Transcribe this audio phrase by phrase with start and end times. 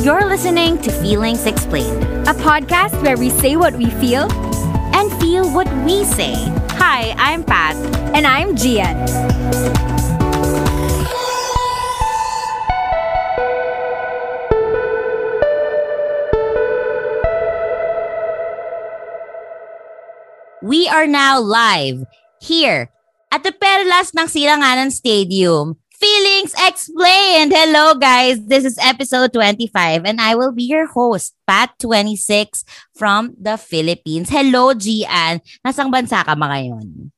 [0.00, 4.32] You're listening to Feelings Explained, a podcast where we say what we feel
[4.96, 6.32] and feel what we say.
[6.80, 7.76] Hi, I'm Pat.
[8.16, 8.96] And I'm Gian.
[20.64, 22.08] We are now live
[22.40, 22.88] here
[23.28, 25.76] at the Perlas ng Silanganan Stadium.
[26.00, 27.52] Feelings Explained!
[27.52, 28.40] Hello guys!
[28.40, 32.64] This is episode 25 and I will be your host, Pat26
[32.96, 34.32] from the Philippines.
[34.32, 35.44] Hello, Gian!
[35.60, 37.12] Nasang bansa ka ba ngayon?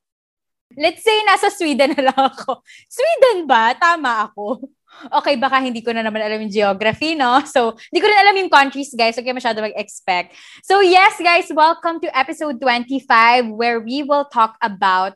[0.75, 2.59] Let's say nasa Sweden na lang ako.
[2.91, 3.71] Sweden ba?
[3.71, 4.67] Tama ako.
[5.15, 7.39] Okay, baka hindi ko na naman alam yung geography, no?
[7.47, 9.15] So, hindi ko na alam yung countries, guys.
[9.15, 10.35] Okay, masyado mag-expect.
[10.59, 15.15] So, yes, guys, welcome to episode 25 where we will talk about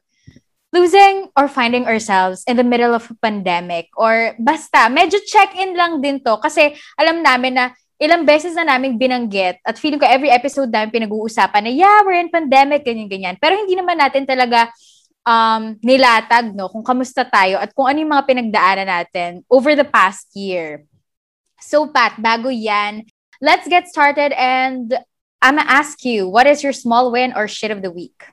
[0.75, 6.03] losing or finding ourselves in the middle of a pandemic or basta, medyo check-in lang
[6.03, 7.65] din to kasi alam namin na
[7.97, 12.19] ilang beses na namin binanggit at feeling ko every episode namin pinag-uusapan na yeah, we're
[12.19, 13.39] in pandemic, ganyan-ganyan.
[13.41, 14.69] Pero hindi naman natin talaga
[15.25, 19.87] um, nilatag, no, kung kamusta tayo at kung ano yung mga pinagdaanan natin over the
[19.87, 20.85] past year.
[21.57, 23.09] So, Pat, bago yan,
[23.41, 24.93] let's get started and
[25.41, 28.29] I'm gonna ask you, what is your small win or shit of the week?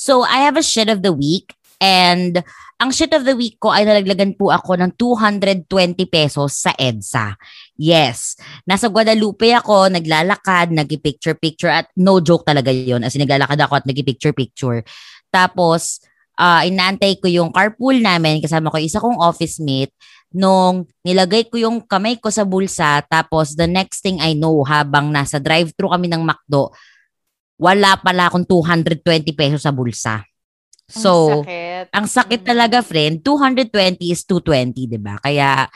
[0.00, 2.40] So, I have a shit of the week and
[2.80, 5.68] ang shit of the week ko ay nalaglagan po ako ng 220
[6.08, 7.36] pesos sa EDSA.
[7.76, 8.40] Yes.
[8.64, 13.84] Nasa Guadalupe ako, naglalakad, nag-picture-picture at no joke talaga yon As in, naglalakad ako at
[13.84, 14.88] nag-picture-picture.
[15.28, 16.00] Tapos,
[16.40, 19.92] uh, inaantay ko yung carpool namin, kasama ko isa kong office mate,
[20.32, 25.12] nung nilagay ko yung kamay ko sa bulsa, tapos the next thing I know, habang
[25.12, 26.72] nasa drive-thru kami ng McDo,
[27.60, 29.04] wala pala akong 220
[29.36, 30.24] pesos sa bulsa.
[30.90, 33.22] So, ang sakit, ang sakit talaga, friend.
[33.22, 35.20] 220 is 220, di ba?
[35.22, 35.68] Kaya,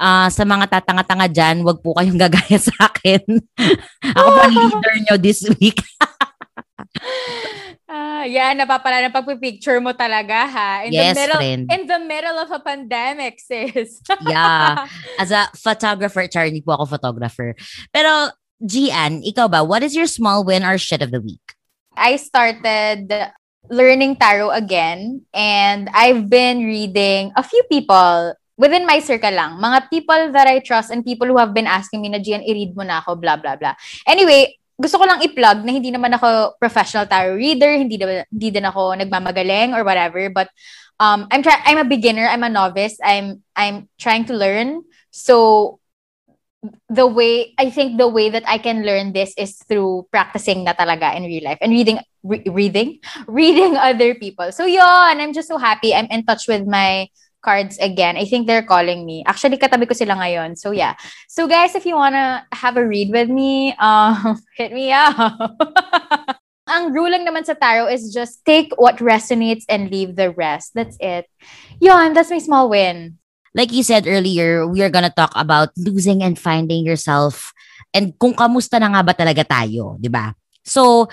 [0.00, 3.20] uh, sa mga tatanga-tanga dyan, wag po kayong gagaya sa akin.
[4.16, 5.82] Ako pa leader nyo this week.
[7.86, 10.70] Ah, yeah, napapala na pagpipicture mo talaga ha.
[10.82, 11.62] In yes, the middle, friend.
[11.70, 14.02] In the middle of a pandemic, sis.
[14.26, 14.90] yeah.
[15.14, 17.54] As a photographer, char, hindi po ako photographer.
[17.94, 18.10] Pero,
[18.62, 21.42] Gian, ikaw ba, what is your small win or shit of the week?
[21.96, 23.08] I started
[23.68, 29.60] learning tarot again and I've been reading a few people within my circle lang.
[29.60, 32.76] Mga people that I trust and people who have been asking me na, Gian, i-read
[32.76, 33.76] mo na ako, blah, blah, blah.
[34.08, 38.64] Anyway, gusto ko lang i-plug na hindi naman ako professional tarot reader, hindi, hindi din
[38.64, 40.48] ako nagmamagaling or whatever, but
[41.00, 44.84] um, I'm try I'm a beginner, I'm a novice, I'm I'm trying to learn.
[45.10, 45.80] So
[46.88, 50.72] the way I think the way that I can learn this is through practicing na
[50.72, 54.52] talaga in real life and reading re- reading reading other people.
[54.52, 57.08] So yon, I'm just so happy I'm in touch with my
[57.46, 58.18] cards again.
[58.18, 59.22] I think they're calling me.
[59.22, 60.58] Actually, katabi ko sila ngayon.
[60.58, 60.98] So, yeah.
[61.30, 65.14] So, guys, if you wanna have a read with me, um, hit me up.
[66.66, 70.74] Ang rule lang naman sa tarot is just take what resonates and leave the rest.
[70.74, 71.30] That's it.
[71.78, 73.22] Yon, that's my small win.
[73.56, 77.56] Like you said earlier, we are gonna talk about losing and finding yourself
[77.96, 80.36] and kung kamusta na nga ba talaga tayo, di ba?
[80.60, 81.08] So,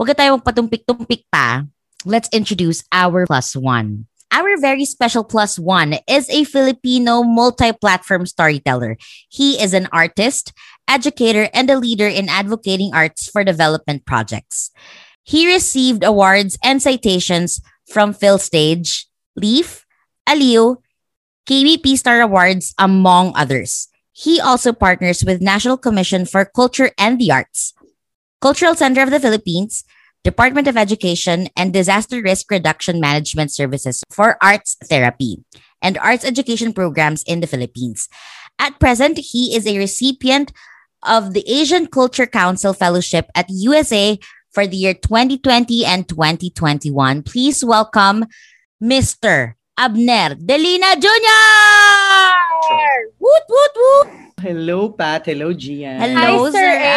[0.00, 1.68] wag tayo magpatumpik-tumpik pa.
[2.08, 4.08] Let's introduce our plus one.
[4.32, 8.96] Our very special plus one is a Filipino multi platform storyteller.
[9.28, 10.56] He is an artist,
[10.88, 14.70] educator, and a leader in advocating arts for development projects.
[15.26, 17.60] He received awards and citations
[17.90, 19.04] from PhilStage,
[19.36, 19.84] Leaf,
[20.24, 20.78] Aliu,
[21.46, 23.88] KBP Star Awards, among others.
[24.12, 27.72] He also partners with National Commission for Culture and the Arts,
[28.40, 29.84] Cultural Center of the Philippines,
[30.22, 35.42] Department of Education, and Disaster Risk Reduction Management Services for Arts Therapy
[35.80, 38.08] and Arts Education Programs in the Philippines.
[38.58, 40.52] At present, he is a recipient
[41.02, 44.18] of the Asian Culture Council Fellowship at USA
[44.52, 47.22] for the year 2020 and 2021.
[47.22, 48.26] Please welcome
[48.82, 49.54] Mr.
[49.80, 51.40] Abner Delina Jr.
[53.16, 54.08] Woot, woot, woot!
[54.36, 55.24] Hello, Pat.
[55.24, 55.96] Hello, Gian.
[55.96, 56.92] Hello, Hi, Sir, Sir A.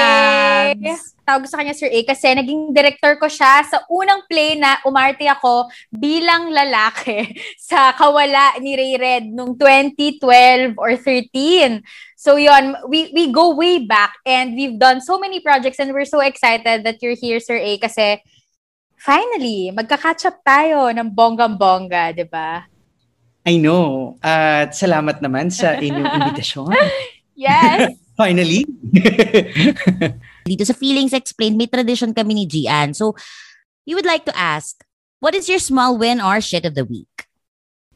[0.76, 1.04] Abs.
[1.24, 5.24] Tawag sa kanya Sir A kasi naging director ko siya sa unang play na umarte
[5.24, 7.24] ako bilang lalaki
[7.72, 11.80] sa Kawala ni Ray Red nung 2012 or 13.
[12.20, 16.04] So yon, we we go way back and we've done so many projects and we're
[16.08, 18.20] so excited that you're here Sir A kasi
[19.00, 22.73] finally magka-catch up tayo ng bonggang-bongga, 'di ba?
[23.44, 24.16] I know.
[24.24, 26.74] At salamat naman sa inyong invitasyon.
[27.36, 27.94] Yes.
[28.20, 28.64] Finally.
[30.50, 32.94] Dito sa Feelings Explained, may tradition kami ni Gian.
[32.94, 33.18] So,
[33.90, 34.86] we would like to ask,
[35.18, 37.14] what is your small win or shit of the week?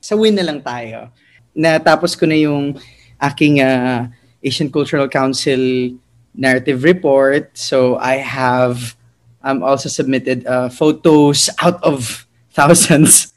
[0.08, 1.12] sa win na lang tayo.
[1.52, 2.78] Natapos ko na yung
[3.20, 4.08] aking uh,
[4.40, 5.92] Asian Cultural Council
[6.32, 7.52] narrative report.
[7.58, 8.96] So I have
[9.44, 12.24] um, also submitted uh, photos out of
[12.54, 13.34] thousands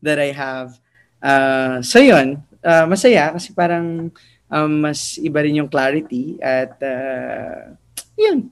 [0.00, 0.78] that I have.
[1.22, 4.10] Uh, so yun, uh, masaya kasi parang
[4.50, 7.72] um, mas iba rin yung clarity at uh,
[8.18, 8.50] yun,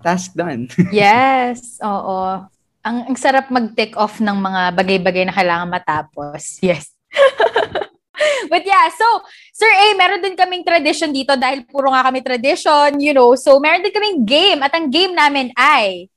[0.00, 0.66] task done.
[0.90, 2.42] yes, oo.
[2.86, 6.56] Ang, ang sarap mag-take off ng mga bagay-bagay na kailangan matapos.
[6.66, 6.90] Yes.
[8.48, 9.06] But yeah, so,
[9.52, 13.36] Sir A, meron din kaming tradition dito dahil puro nga kami tradition, you know.
[13.36, 16.08] So, meron din kaming game at ang game namin ay,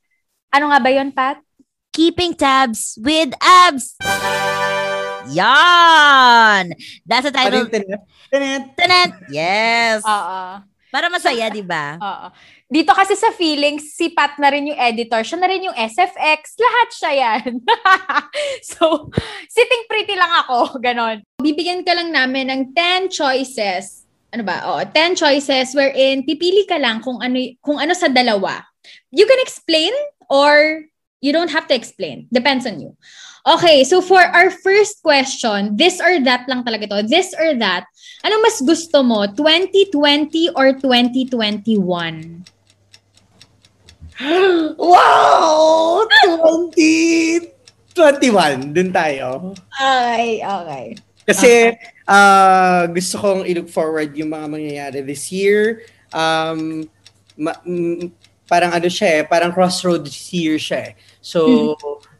[0.48, 1.44] ano nga ba yon Pat?
[1.92, 3.99] Keeping tabs with abs!
[5.36, 6.74] Yan!
[7.06, 7.66] That's the title.
[7.68, 7.94] Tenet,
[8.30, 8.62] tenet.
[8.76, 9.10] Tenet!
[9.30, 10.02] Yes!
[10.02, 10.64] Oo.
[10.90, 11.94] Para masaya, di ba?
[12.02, 12.26] Oo.
[12.66, 15.22] Dito kasi sa feelings, si Pat na rin yung editor.
[15.22, 16.58] Siya na rin yung SFX.
[16.58, 17.62] Lahat siya yan.
[18.74, 19.10] so,
[19.46, 20.74] sitting pretty lang ako.
[20.84, 21.22] Ganon.
[21.38, 24.06] Bibigyan ka lang namin ng 10 choices.
[24.34, 24.66] Ano ba?
[24.66, 28.62] Oo, 10 choices wherein pipili ka lang kung ano, kung ano sa dalawa.
[29.14, 29.94] You can explain
[30.30, 30.86] or
[31.22, 32.26] you don't have to explain.
[32.30, 32.94] Depends on you.
[33.46, 37.08] Okay, so for our first question, this or that lang talaga to.
[37.08, 37.88] This or that.
[38.20, 39.24] Ano mas gusto mo?
[39.32, 41.80] 2020 or 2021?
[44.76, 46.04] wow!
[47.96, 48.76] 2021.
[48.76, 49.56] Dun tayo.
[49.80, 50.86] Ay, okay.
[51.24, 55.88] Kasi uh, gusto kong i-look forward yung mga mangyayari this year.
[56.12, 56.84] Um,
[57.40, 58.12] ma- m-
[58.44, 60.94] parang ano siya eh, parang crossroads year siya eh.
[61.24, 61.72] So,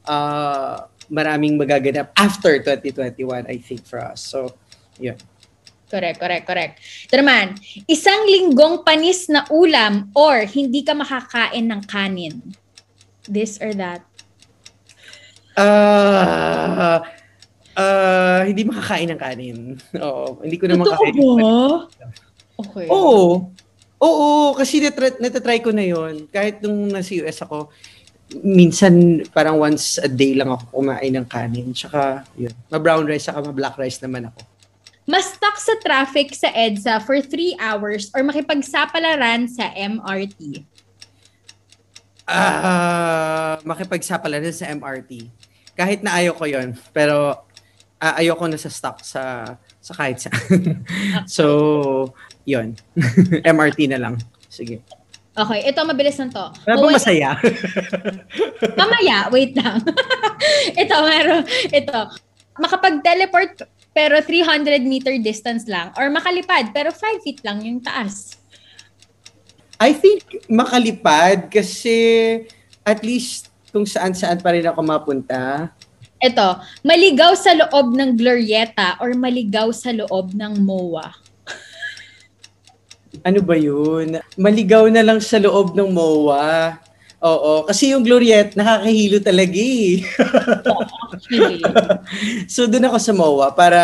[0.09, 4.23] uh, maraming magaganap after 2021, I think, for us.
[4.23, 4.55] So,
[4.97, 5.19] yun.
[5.91, 6.75] Correct, correct, correct.
[7.11, 7.59] Ito naman,
[7.91, 12.55] isang linggong panis na ulam or hindi ka makakain ng kanin.
[13.27, 14.07] This or that.
[15.59, 17.03] Uh,
[17.75, 19.59] uh, hindi makakain ng kanin.
[19.99, 21.19] Oo, hindi ko na Totoo makakain.
[21.19, 21.59] ba?
[22.63, 22.87] Okay.
[22.87, 23.51] Oo.
[24.01, 27.69] Oo, kasi natry, natatry ko na yon Kahit nung nasa US ako,
[28.39, 31.75] minsan parang once a day lang ako kumain ng kanin.
[31.75, 32.55] Tsaka, yun.
[32.71, 34.47] Ma-brown rice, saka ma-black rice naman ako.
[35.11, 40.63] Mas stuck sa traffic sa EDSA for 3 hours or makipagsapalaran sa MRT?
[42.31, 45.27] Ah, makipagsapalaran sa MRT.
[45.75, 47.43] Kahit na ayaw ko yon pero
[47.99, 50.79] uh, ayoko na sa stock sa sa kahit saan.
[51.27, 52.15] so,
[52.47, 52.79] yon
[53.57, 54.15] MRT na lang.
[54.47, 54.87] Sige.
[55.41, 56.45] Okay, ito mabilis na to.
[56.69, 57.31] Wala ba masaya?
[58.81, 59.81] Mamaya, wait lang.
[60.85, 61.43] ito, meron,
[61.73, 61.99] ito.
[62.61, 63.65] Makapag-teleport
[63.97, 68.37] pero 300 meter distance lang or makalipad pero 5 feet lang yung taas.
[69.81, 71.97] I think makalipad kasi
[72.85, 75.73] at least kung saan-saan pa rin ako mapunta.
[76.21, 81.17] Ito, maligaw sa loob ng Glorieta or maligaw sa loob ng MOA.
[83.27, 84.23] Ano ba yun?
[84.39, 86.79] Maligaw na lang sa loob ng MOA.
[87.21, 90.01] Oo, kasi yung Gloriette, nakakahilo talaga eh.
[91.13, 91.61] Actually.
[92.55, 93.81] so doon ako sa MOA para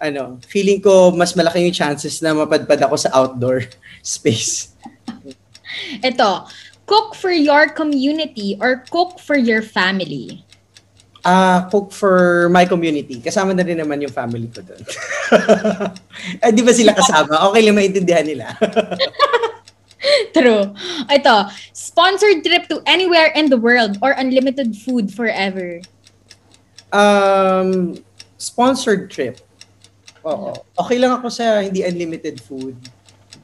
[0.00, 3.66] ano, feeling ko mas malaki yung chances na mapadpad ako sa outdoor
[4.02, 4.72] space.
[6.00, 6.48] Ito,
[6.88, 10.46] cook for your community or cook for your family.
[11.28, 13.20] Ah, cook for my community.
[13.20, 14.80] Kasama na rin naman yung family ko doon.
[16.40, 17.52] eh, di ba sila kasama?
[17.52, 18.56] Okay lang maintindihan nila.
[20.36, 20.72] True.
[21.12, 25.84] Ito, sponsored trip to anywhere in the world or unlimited food forever.
[26.92, 27.92] um,
[28.40, 29.40] sponsored trip.
[30.24, 30.56] Oo.
[30.80, 32.76] Okay lang ako sa hindi unlimited food.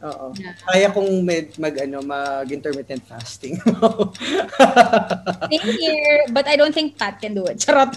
[0.05, 0.37] Oo.
[0.37, 0.53] Yeah.
[0.69, 3.57] Kaya kong med, mag ano mag intermittent fasting.
[5.51, 7.61] Same here, but I don't think Pat can do it.
[7.65, 7.97] Charot.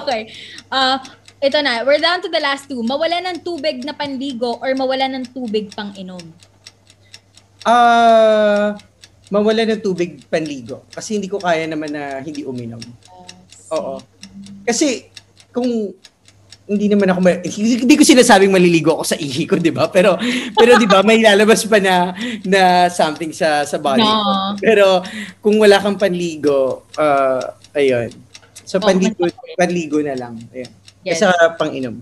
[0.00, 0.32] Okay.
[0.72, 0.96] Uh,
[1.40, 2.80] ito na, we're down to the last two.
[2.80, 6.20] Mawala ng tubig na panligo or mawala ng tubig pang inom.
[7.64, 8.72] Ah,
[9.28, 12.80] mawala ng tubig panligo kasi hindi ko kaya naman na hindi uminom.
[13.76, 14.00] Oo.
[14.64, 15.12] Kasi
[15.52, 15.92] kung
[16.70, 19.90] hindi naman ako ma- hindi, ko sinasabing maliligo ako sa ihi ko, 'di ba?
[19.90, 20.14] Pero
[20.54, 22.14] pero 'di ba may lalabas pa na
[22.46, 24.06] na something sa sa body.
[24.06, 24.54] No.
[24.62, 25.02] Pero
[25.42, 27.42] kung wala kang panligo, uh,
[27.74, 28.14] ayun.
[28.62, 29.26] So Oh, panligo
[29.58, 30.38] panligo na lang.
[30.54, 30.70] Ayun.
[31.02, 31.18] Yes.
[31.18, 31.98] Kaysa pang-inom.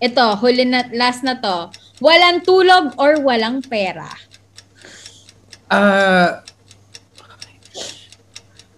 [0.00, 1.68] Ito, huli na, last na to.
[2.00, 4.08] Walang tulog or walang pera.
[5.68, 6.40] Ah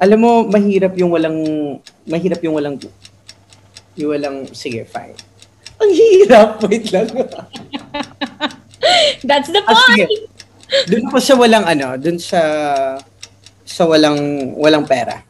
[0.03, 1.39] alam mo, mahirap yung walang,
[2.03, 2.75] mahirap yung walang,
[3.97, 5.15] yung walang, sige, fine.
[5.79, 7.09] Ang hirap, wait lang.
[9.29, 10.07] That's the Ah, sige.
[10.07, 10.23] point!
[10.89, 12.41] Doon po sa walang ano, doon sa,
[13.63, 15.21] sa walang, walang pera.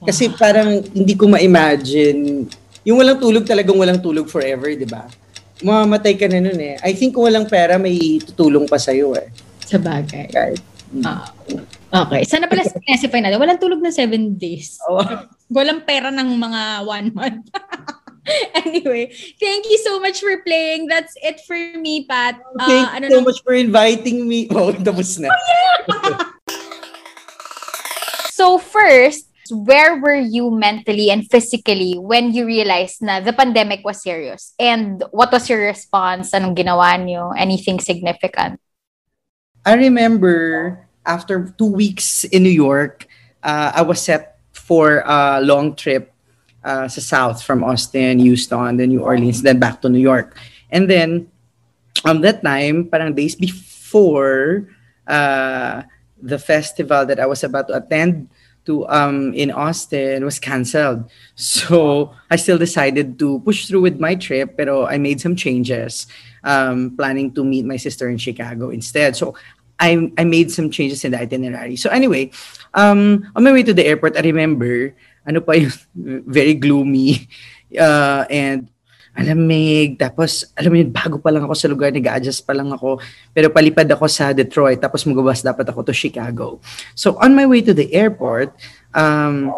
[0.00, 2.48] Kasi parang hindi ko ma-imagine,
[2.82, 5.06] yung walang tulog talagang walang tulog forever, di ba?
[5.60, 6.80] mamamatay ka na nun eh.
[6.80, 9.28] I think kung walang pera, may tutulong pa sa'yo eh.
[9.60, 10.32] Sa bagay.
[10.32, 10.60] Kahit,
[11.04, 11.28] Ah,
[11.92, 12.22] okay.
[12.24, 13.38] Sana pala specify natin.
[13.40, 14.78] Walang tulog na seven days.
[14.88, 15.02] oh,
[15.50, 17.44] Walang pera ng mga one month.
[18.66, 20.86] anyway, thank you so much for playing.
[20.86, 22.38] That's it for me, Pat.
[22.58, 24.46] Ah, thank ano you so nang- much for inviting me.
[24.54, 25.30] Oh, tapos na.
[28.40, 34.00] So first, where were you mentally and physically when you realized na the pandemic was
[34.00, 34.54] serious?
[34.56, 36.32] And what was your response?
[36.32, 37.36] Anong ginawa niyo?
[37.36, 38.56] Anything significant?
[39.66, 43.10] I remember after two weeks in New York,
[43.42, 46.14] uh, I was set for a long trip
[46.62, 50.38] uh, sa South from Austin, Houston, then New Orleans, then back to New York.
[50.70, 51.26] And then,
[52.06, 54.70] on that time, parang days before
[55.10, 55.82] uh,
[56.22, 58.30] the festival that I was about to attend
[58.66, 61.10] to um, in Austin was canceled.
[61.34, 66.06] So I still decided to push through with my trip, pero I made some changes,
[66.44, 69.16] um, planning to meet my sister in Chicago instead.
[69.16, 69.34] So
[69.80, 71.76] I, I made some changes in the itinerary.
[71.76, 72.30] So anyway,
[72.74, 74.94] um, on my way to the airport, I remember,
[75.26, 75.72] ano pa yun,
[76.28, 77.26] very gloomy.
[77.70, 78.66] Uh, and
[79.14, 79.98] alamig.
[79.98, 82.98] Tapos, alam mo bago pa lang ako sa lugar, nag-adjust pa lang ako.
[83.34, 86.58] Pero palipad ako sa Detroit, tapos magabas dapat ako to Chicago.
[86.94, 88.54] So, on my way to the airport,
[88.94, 89.54] um,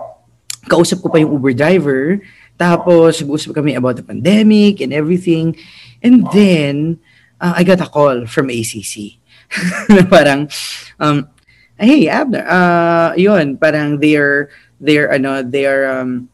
[0.68, 2.20] kausap ko pa yung Uber driver.
[2.56, 5.56] Tapos, nag-usap kami about the pandemic and everything.
[6.02, 6.98] And then,
[7.40, 9.21] uh, I got a call from ACC.
[9.88, 10.48] Na parang,
[10.98, 11.28] um,
[11.76, 16.28] hey, Abner, uh, yun, parang they're, they're, ano, they're, um,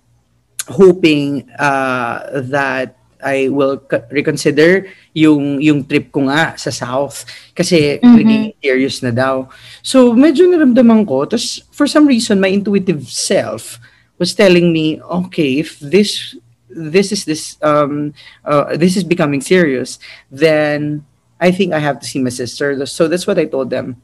[0.69, 3.83] hoping uh, that I will
[4.13, 8.15] reconsider yung yung trip ko nga sa South kasi Mhm.
[8.15, 9.49] naging serious na daw.
[9.83, 13.81] So medyo naramdaman ko tapos for some reason my intuitive self
[14.21, 16.37] was telling me okay if this
[16.69, 18.13] this is this um
[18.45, 19.99] uh, this is becoming serious
[20.31, 21.03] then
[21.41, 22.75] I think I have to see my sister.
[22.87, 24.03] So that's what I told them.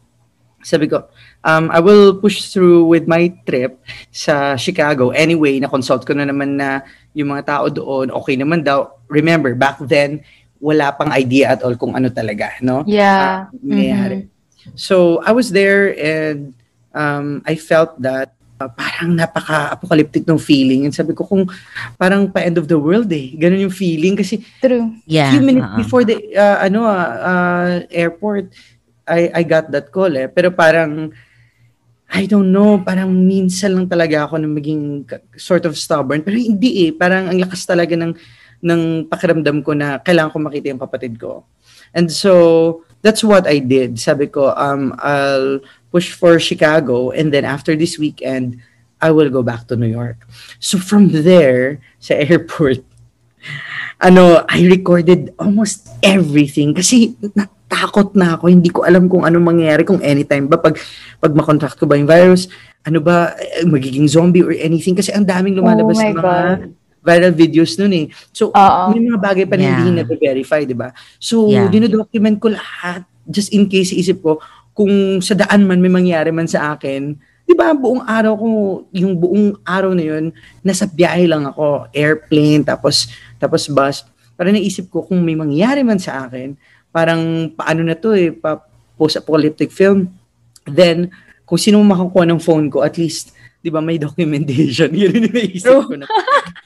[0.64, 1.04] Sabi ko,
[1.44, 3.76] um, I will push through with my trip
[4.08, 5.12] sa Chicago.
[5.12, 6.80] Anyway, na-consult ko na naman na
[7.12, 8.96] yung mga tao doon, okay naman daw.
[9.12, 10.24] Remember, back then,
[10.56, 12.80] wala pang idea at all kung ano talaga, no?
[12.88, 13.44] Yeah.
[13.44, 14.32] Ah, nangyayari.
[14.72, 16.56] So, I was there and
[16.96, 20.87] um, I felt that uh, parang napaka-apocalyptic ng feeling.
[20.87, 21.49] And sabi ko, kung
[21.99, 23.34] parang pa-end of the world eh.
[23.34, 24.14] Ganun yung feeling.
[24.14, 24.94] Kasi True.
[25.06, 25.34] Yeah.
[25.34, 25.80] few minutes uh-uh.
[25.80, 28.54] before the uh, ano ah, uh, airport
[29.04, 31.12] I I got that call eh pero parang
[32.08, 35.04] I don't know parang minsan lang talaga ako na maging
[35.37, 38.12] sort of stubborn pero hindi eh parang ang lakas talaga ng
[38.64, 38.82] ng
[39.12, 41.44] pakiramdam ko na kailangan ko makita yung kapatid ko
[41.92, 45.61] and so that's what I did sabi ko um I'll
[45.94, 48.58] push for Chicago and then after this weekend
[48.98, 50.26] I will go back to New York
[50.58, 52.82] so from there sa airport
[54.00, 58.50] ano, I recorded almost everything kasi natakot na ako.
[58.50, 60.80] Hindi ko alam kung ano mangyayari, kung anytime ba, pag,
[61.20, 62.48] pag makontract ko ba yung virus,
[62.84, 64.96] ano ba, eh, magiging zombie or anything.
[64.96, 66.60] Kasi ang daming lumalabas Oh ng mga God.
[67.04, 68.06] viral videos nun eh.
[68.32, 68.82] So, Oo.
[68.92, 70.04] may mga bagay pa na hindi Yeah.
[70.04, 70.92] na-verify, di ba?
[71.20, 71.68] So, Yeah.
[71.68, 74.40] dinodocument ko lahat just in case isip ko
[74.74, 77.14] kung sa daan man may mangyari man sa akin,
[77.46, 78.48] di ba, buong araw ko,
[78.90, 80.24] yung buong araw na yun,
[80.66, 83.06] nasa biyahe lang ako, airplane, tapos,
[83.38, 84.02] tapos bus.
[84.34, 86.58] Para naisip ko kung may mangyari man sa akin,
[86.90, 88.58] parang paano na to eh, pa,
[88.98, 90.10] post-apocalyptic film.
[90.66, 91.14] Then,
[91.46, 93.30] kung sino makakuha ng phone ko, at least,
[93.62, 94.90] di ba, may documentation.
[94.90, 96.10] Yun yung naisip ko na.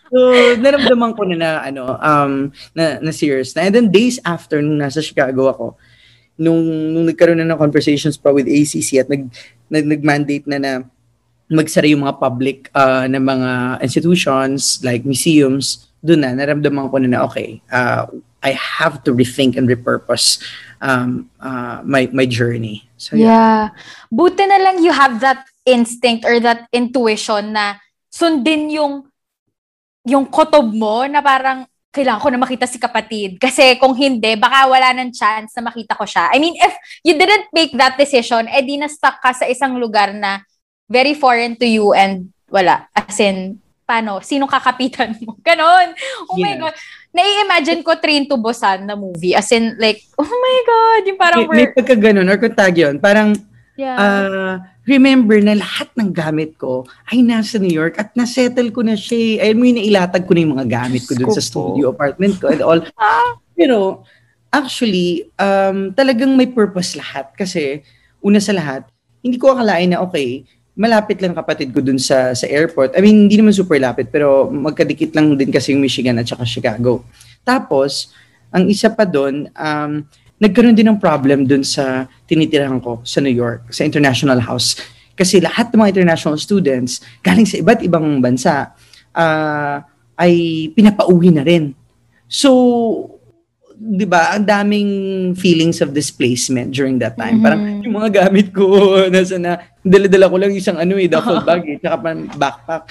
[0.09, 2.33] So, naramdaman ko na na, ano, um,
[2.73, 3.69] na, na serious na.
[3.69, 5.67] And then, days after, nung nasa Chicago ako,
[6.39, 6.63] nung,
[6.95, 9.27] nung nagkaroon na ng conversations pa with ACC at nag,
[9.69, 10.73] nag, nag-mandate na na
[11.51, 17.09] magsara yung mga public uh, na mga institutions like museums, doon na, naramdaman ko na
[17.11, 18.07] na, okay, uh,
[18.39, 20.39] I have to rethink and repurpose
[20.79, 22.87] um, uh, my, my journey.
[22.97, 23.27] So, yeah.
[23.27, 23.63] Yeah.
[24.15, 29.11] Buti na lang you have that instinct or that intuition na sundin yung
[30.09, 33.41] yung kotob mo na parang kailangan ko na makita si kapatid.
[33.41, 36.29] Kasi kung hindi, baka wala ng chance na makita ko siya.
[36.31, 40.13] I mean, if you didn't make that decision, eh di na-stuck ka sa isang lugar
[40.13, 40.45] na
[40.85, 42.89] very foreign to you and wala.
[42.93, 43.57] As in,
[43.89, 44.21] paano?
[44.21, 45.41] Sinong kakapitan mo?
[45.47, 45.97] Ganon.
[46.29, 46.61] Oh my Yeah.
[46.69, 46.75] God.
[47.09, 49.33] Nai-imagine ko Train to Busan na movie.
[49.33, 51.73] As in, like, oh my God, yung parang May, may we're...
[51.73, 53.33] pagka ganun, or kung tag yun, parang
[53.79, 53.97] Yeah.
[53.97, 54.55] uh,
[54.89, 59.45] remember na lahat ng gamit ko ay nasa New York at nasettle ko na siya.
[59.45, 62.49] Ayun mo yung nailatag ko na yung mga gamit ko dun sa studio apartment ko
[62.49, 62.81] and all.
[62.97, 63.37] Ah.
[63.53, 64.03] Pero
[64.49, 67.85] actually, um, talagang may purpose lahat kasi
[68.25, 68.89] una sa lahat,
[69.21, 72.97] hindi ko akalain na okay, malapit lang kapatid ko dun sa sa airport.
[72.97, 76.49] I mean, hindi naman super lapit pero magkadikit lang din kasi yung Michigan at saka
[76.49, 77.05] Chicago.
[77.45, 78.15] Tapos,
[78.49, 80.07] ang isa pa doon, um,
[80.39, 84.79] nagkaroon din ng problem doon sa tinitirahan ko sa New York, sa International House.
[85.19, 88.71] Kasi lahat ng mga international students galing sa iba't ibang bansa
[89.19, 89.83] uh,
[90.15, 90.35] ay
[90.75, 91.75] pinapauwi na rin.
[92.31, 92.51] So,
[93.75, 94.91] 'di ba, ang daming
[95.35, 97.43] feelings of displacement during that time.
[97.43, 97.47] Mm-hmm.
[97.47, 98.65] Parang yung mga gamit ko
[99.15, 102.85] nasa na dala-dala ko lang isang ano eh, duffel bag eh, tsaka pa backpack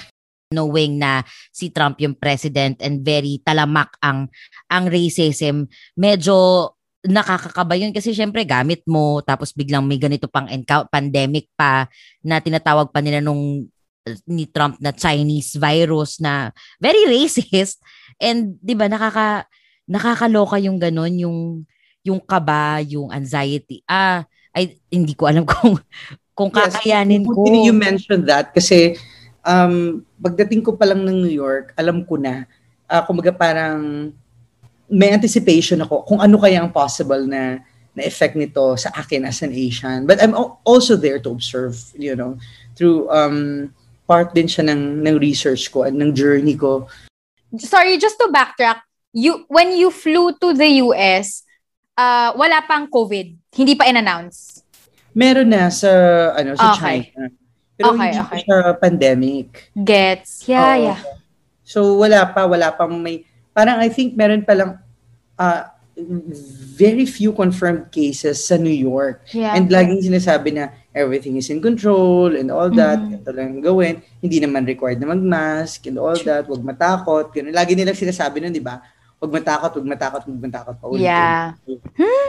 [0.48, 1.20] knowing na
[1.52, 4.32] si Trump yung president and very talamak ang
[4.72, 6.72] ang racism medyo
[7.06, 11.86] nakakakaba yun kasi syempre gamit mo tapos biglang may ganito pang encounter, pandemic pa
[12.26, 13.70] na tinatawag pa nila nung
[14.24, 16.50] ni Trump na Chinese virus na
[16.80, 17.78] very racist
[18.18, 19.46] and 'di ba nakaka
[19.88, 21.38] nakakaloka yung ganun, yung
[22.04, 23.82] yung kaba, yung anxiety.
[23.88, 25.80] Ah, ay hindi ko alam kung
[26.36, 27.40] kung kakayanin yes, ko.
[27.48, 28.94] You mentioned that kasi
[29.42, 32.44] um pagdating ko pa lang ng New York, alam ko na
[32.86, 34.12] uh, kumbaga parang
[34.88, 37.60] may anticipation ako kung ano kaya ang possible na
[37.98, 40.06] na effect nito sa akin as an Asian.
[40.06, 42.38] But I'm also there to observe, you know,
[42.78, 43.70] through um
[44.08, 46.88] part din siya ng ng research ko and ng journey ko.
[47.60, 48.80] Sorry, just to backtrack,
[49.12, 51.44] you when you flew to the US,
[51.98, 53.52] uh, wala pang COVID.
[53.52, 54.64] Hindi pa in-announce.
[55.12, 55.90] Meron na sa
[56.38, 57.12] ano sa okay.
[57.12, 57.28] China.
[57.78, 58.38] Pero okay, hindi okay.
[58.42, 59.48] siya pandemic.
[59.76, 60.30] Gets.
[60.48, 60.84] Yeah, Oo.
[60.88, 61.00] yeah.
[61.68, 63.27] So wala pa, wala pang may
[63.58, 64.78] parang I think meron pa lang
[65.34, 65.66] uh,
[66.78, 69.26] very few confirmed cases sa New York.
[69.34, 69.58] Yeah.
[69.58, 73.02] And laging sinasabi na everything is in control and all that.
[73.02, 73.18] Mm-hmm.
[73.18, 73.98] Ito lang gawin.
[74.22, 76.46] Hindi naman required na mag-mask and all that.
[76.46, 77.34] Huwag matakot.
[77.34, 77.50] Ganun.
[77.50, 78.78] Lagi nilang sinasabi nun, di ba?
[79.18, 80.74] Huwag matakot, huwag matakot, huwag matakot.
[80.78, 81.58] Paulit yeah.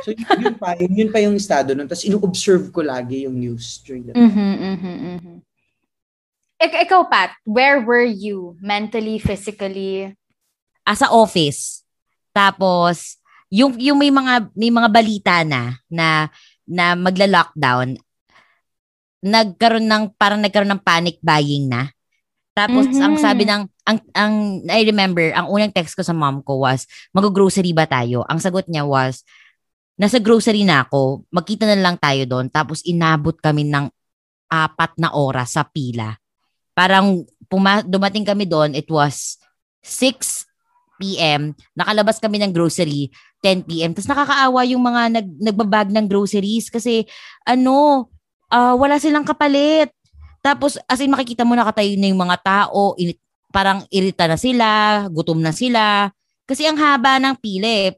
[0.01, 1.85] So, yun, yun, pa, yun, yun pa yung estado nun.
[1.85, 5.37] Tapos, ino-observe ko lagi yung news during that mm-hmm, mm-hmm, mm-hmm.
[6.57, 10.17] Ik- ikaw, Pat, where were you mentally, physically?
[10.89, 11.85] Asa ah, office.
[12.33, 13.21] Tapos,
[13.53, 16.33] yung, yung may mga, may mga balita na, na,
[16.65, 18.01] na magla-lockdown,
[19.21, 21.93] nagkaroon ng, parang nagkaroon ng panic buying na.
[22.59, 23.05] Tapos mm-hmm.
[23.07, 24.33] ang sabi ng ang ang
[24.67, 26.83] I remember ang unang text ko sa mom ko was
[27.15, 28.27] mag-grocery ba tayo?
[28.27, 29.23] Ang sagot niya was
[29.95, 32.51] nasa grocery na ako, magkita na lang tayo doon.
[32.51, 33.87] Tapos inabot kami ng
[34.51, 36.19] apat na oras sa pila.
[36.75, 39.39] Parang puma- dumating kami doon, it was
[39.83, 40.48] 6
[40.99, 41.55] p.m.
[41.73, 43.09] Nakalabas kami ng grocery
[43.41, 43.95] 10 p.m.
[43.95, 47.07] Tapos nakakaawa yung mga nag, nagbabag ng groceries kasi
[47.47, 48.07] ano,
[48.51, 49.89] uh, wala silang kapalit.
[50.39, 53.19] Tapos, as in, makikita mo nakatayo na yung mga tao, init,
[53.51, 54.67] parang irita na sila,
[55.11, 56.07] gutom na sila.
[56.47, 57.91] Kasi ang haba ng pili.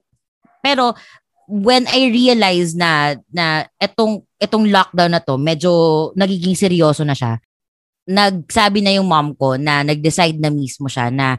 [0.62, 0.98] Pero,
[1.46, 5.72] when I realized na, na etong, etong lockdown na to, medyo
[6.18, 7.38] nagiging seryoso na siya,
[8.10, 11.38] nagsabi na yung mom ko na nag-decide na mismo siya na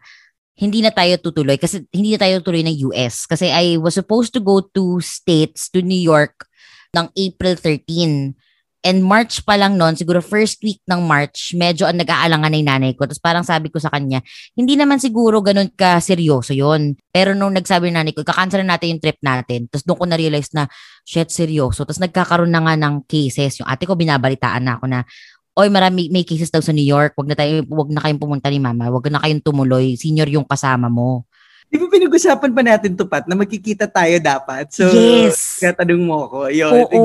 [0.57, 3.25] hindi na tayo tutuloy kasi hindi na tayo tutuloy ng US.
[3.25, 6.45] Kasi I was supposed to go to States, to New York,
[6.93, 8.37] ng April 13.
[8.83, 12.67] And March pa lang noon, siguro first week ng March, medyo ang nag-aalangan na yung
[12.67, 13.07] nanay ko.
[13.07, 14.19] Tapos parang sabi ko sa kanya,
[14.59, 18.75] hindi naman siguro ganun ka seryoso yon Pero nung nagsabi ng nanay ko, kakancel na
[18.75, 19.71] natin yung trip natin.
[19.71, 20.67] Tapos doon ko na-realize na,
[21.07, 21.87] shit, seryoso.
[21.87, 23.63] Tapos nagkakaroon na nga ng cases.
[23.63, 25.07] Yung ate ko, binabalitaan na ako na,
[25.53, 27.13] oy marami may cases daw sa New York.
[27.17, 28.89] Wag na tayo wag na kayong pumunta ni mama.
[28.89, 29.97] Wag na kayong tumuloy.
[30.01, 31.29] Senior yung kasama mo.
[31.73, 34.69] Di ba pinag-usapan pa natin to, Pat, na magkikita tayo dapat?
[34.77, 35.57] So, yes.
[35.57, 36.53] kaya tanong mo ako.
[36.53, 37.01] Yun, Oo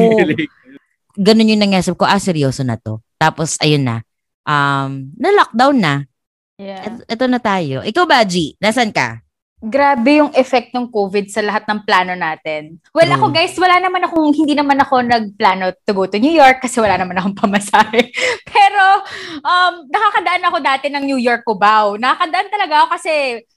[1.18, 3.02] ganun yung nangyasap ko, ah, seryoso na to.
[3.18, 4.06] Tapos, ayun na.
[4.46, 5.94] Um, na-lockdown na.
[6.62, 6.84] Yeah.
[6.84, 7.82] Ito, ito na tayo.
[7.82, 8.60] Ikaw ba, G?
[8.62, 9.26] Nasaan ka?
[9.58, 12.78] Grabe yung effect ng COVID sa lahat ng plano natin.
[12.94, 16.62] Well, ako guys, wala naman akong, hindi naman ako nagplano to go to New York
[16.62, 18.14] kasi wala naman akong pamasahe.
[18.54, 18.84] Pero,
[19.42, 21.98] um, nakakadaan ako dati ng New York Cubao.
[21.98, 23.14] Nakakadaan talaga ako kasi,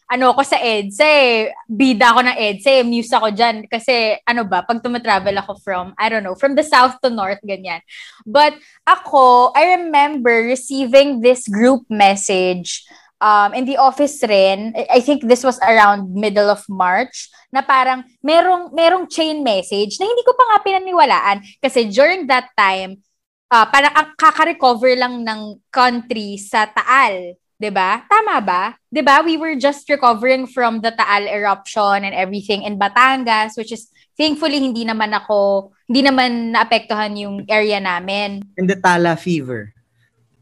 [0.08, 1.52] ano ako sa EDSA eh.
[1.68, 2.82] Bida ako ng EDSA eh.
[2.82, 3.56] Muse ako dyan.
[3.68, 7.44] Kasi, ano ba, pag tumatravel ako from, I don't know, from the south to north,
[7.44, 7.84] ganyan.
[8.24, 8.56] But,
[8.88, 12.88] ako, I remember receiving this group message
[13.20, 18.02] um, in the office rin, I think this was around middle of March, na parang
[18.24, 21.38] merong, merong chain message na hindi ko pa nga pinaniwalaan.
[21.60, 22.98] Kasi during that time,
[23.52, 27.36] uh, parang ang kaka-recover lang ng country sa Taal.
[27.60, 28.08] 'di ba?
[28.08, 28.62] Tama ba?
[28.88, 29.20] 'Di ba?
[29.20, 34.56] We were just recovering from the Taal eruption and everything in Batangas which is thankfully
[34.56, 38.40] hindi naman ako hindi naman naapektuhan yung area namin.
[38.56, 39.76] And the Tala fever.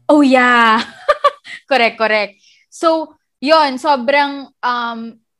[0.07, 0.79] Oh yeah.
[1.69, 2.39] correct, correct.
[2.69, 4.99] So, yon sobrang um,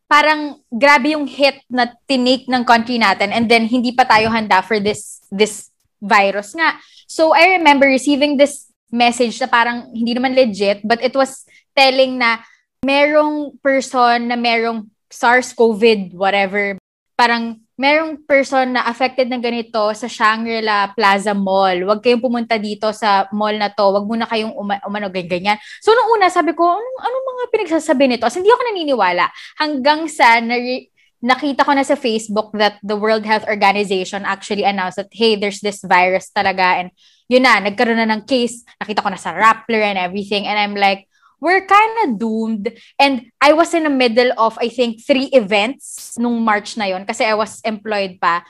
[0.10, 4.66] parang grabe yung hit na tinake ng country natin and then hindi pa tayo handa
[4.66, 5.70] for this this
[6.02, 6.78] virus nga.
[7.06, 11.46] So, I remember receiving this message na parang hindi naman legit but it was
[11.78, 12.42] telling na
[12.82, 16.78] merong person na merong SARS-CoV, whatever.
[17.20, 21.88] parang merong person na affected ng ganito sa Shangri-La Plaza Mall.
[21.88, 23.88] Huwag kayong pumunta dito sa mall na to.
[23.88, 25.56] Huwag muna kayong uma- umano ganyan.
[25.80, 28.28] So, nung una, sabi ko, anong, anong mga pinagsasabi nito?
[28.28, 29.32] As hindi ako naniniwala.
[29.64, 30.92] Hanggang sa nari-
[31.24, 35.64] nakita ko na sa Facebook that the World Health Organization actually announced that, hey, there's
[35.64, 36.84] this virus talaga.
[36.84, 36.92] And
[37.32, 38.64] yun na, nagkaroon na ng case.
[38.80, 40.48] Nakita ko na sa Rappler and everything.
[40.48, 41.09] And I'm like,
[41.40, 42.72] we're kind of doomed.
[43.00, 47.08] And I was in the middle of, I think, three events nung March na yon
[47.08, 48.44] kasi I was employed pa.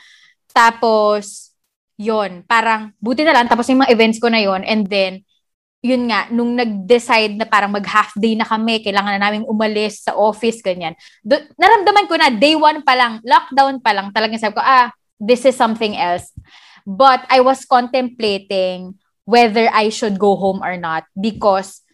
[0.50, 1.54] Tapos,
[1.96, 5.22] yon parang, buti na lang, tapos yung mga events ko na yon and then,
[5.80, 10.12] yun nga, nung nag-decide na parang mag-half day na kami, kailangan na namin umalis sa
[10.12, 10.92] office, ganyan.
[11.24, 14.92] Do- naramdaman ko na, day one pa lang, lockdown pa lang, talagang sabi ko, ah,
[15.16, 16.36] this is something else.
[16.84, 21.86] But I was contemplating whether I should go home or not because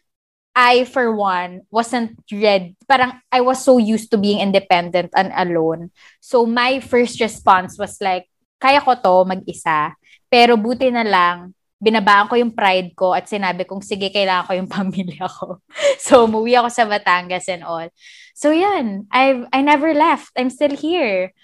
[0.56, 2.80] I, for one, wasn't ready.
[2.88, 5.92] Parang I was so used to being independent and alone.
[6.24, 9.92] So my first response was like, kaya ko to mag-isa.
[10.32, 14.52] Pero buti na lang, binabaan ko yung pride ko at sinabi kong, sige, kailangan ko
[14.56, 15.60] yung pamilya ko.
[16.00, 17.92] so, umuwi ako sa Batangas and all.
[18.32, 19.06] So, yan.
[19.12, 20.32] I've, I never left.
[20.40, 21.36] I'm still here.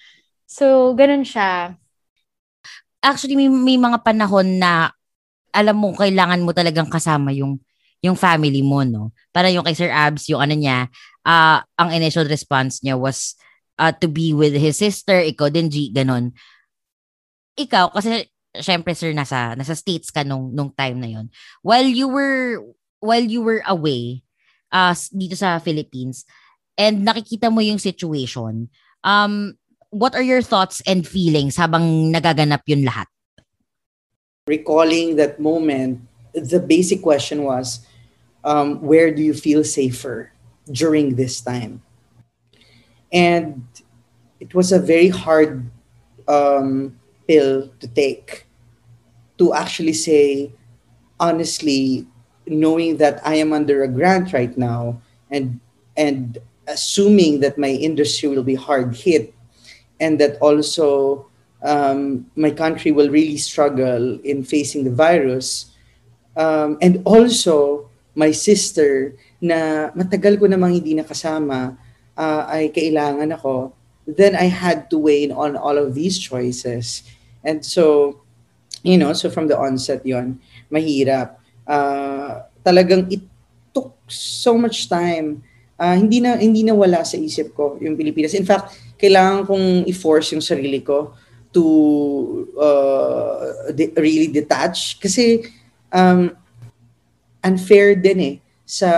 [0.47, 1.75] So, ganun siya.
[3.03, 4.95] Actually, may, may mga panahon na
[5.51, 7.59] alam mo, kailangan mo talagang kasama yung
[8.01, 9.13] yung family mo, no?
[9.29, 10.89] Para yung kay Sir Abs, yung ano niya,
[11.25, 13.37] uh, ang initial response niya was
[13.77, 16.33] uh, to be with his sister, ikaw din, G, ganon.
[17.57, 21.25] Ikaw, kasi syempre sir, nasa, nasa States ka nung, nung time na yon
[21.63, 22.59] While you were,
[22.99, 24.25] while you were away,
[24.73, 26.25] uh, dito sa Philippines,
[26.75, 28.67] and nakikita mo yung situation,
[29.05, 29.55] um,
[29.93, 33.05] what are your thoughts and feelings habang nagaganap yun lahat?
[34.47, 36.01] Recalling that moment,
[36.33, 37.85] the basic question was,
[38.43, 40.31] um, where do you feel safer
[40.71, 41.81] during this time?
[43.11, 43.63] And
[44.39, 45.69] it was a very hard
[46.27, 48.47] um, pill to take
[49.37, 50.53] to actually say,
[51.19, 52.07] honestly,
[52.47, 55.59] knowing that I am under a grant right now and
[55.97, 59.33] and assuming that my industry will be hard hit
[59.99, 61.27] and that also
[61.63, 65.71] um, my country will really struggle in facing the virus
[66.37, 71.79] um, and also my sister na matagal ko namang hindi nakasama
[72.15, 73.71] uh, ay kailangan ako,
[74.07, 77.03] then I had to weigh in on all of these choices.
[77.43, 78.17] And so,
[78.83, 81.39] you know, so from the onset yon mahirap.
[81.65, 83.23] Uh, talagang it
[83.73, 85.43] took so much time.
[85.81, 88.37] Uh, hindi na hindi na wala sa isip ko yung Pilipinas.
[88.37, 91.15] In fact, kailangan kong i-force yung sarili ko
[91.51, 91.63] to
[92.55, 95.43] uh, de- really detach kasi
[95.91, 96.31] um,
[97.41, 98.89] unfair din eh sa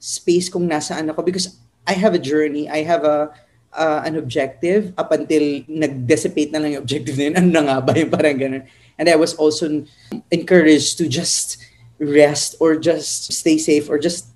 [0.00, 3.34] space kung nasaan ako because I have a journey, I have a
[3.74, 7.36] uh, an objective up until nag-dissipate na lang yung objective na yun.
[7.38, 8.64] Ano na nga ba yung parang ganun.
[8.98, 9.86] And I was also
[10.30, 11.58] encouraged to just
[12.00, 14.28] rest or just stay safe or just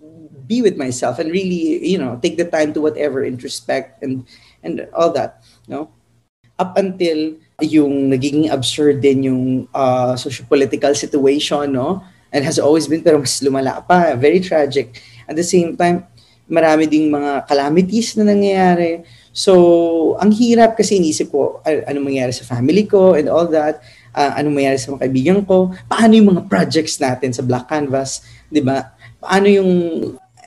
[0.46, 4.28] be with myself and really, you know, take the time to whatever introspect and
[4.64, 5.92] and all that, no?
[6.56, 9.42] Up until yung naging absurd din yung
[9.74, 12.04] uh, socio-political situation, no?
[12.34, 14.18] And has always been pero mas lumala pa.
[14.18, 14.98] Very tragic.
[15.30, 16.02] At the same time,
[16.50, 19.06] marami ding mga calamities na nangyayari.
[19.30, 23.80] So, ang hirap kasi inisip ko, ano mangyayari sa family ko and all that,
[24.14, 28.22] uh, ano mangyayari sa mga kaibigan ko, paano yung mga projects natin sa Black Canvas,
[28.52, 28.94] di ba?
[29.18, 29.70] Paano yung,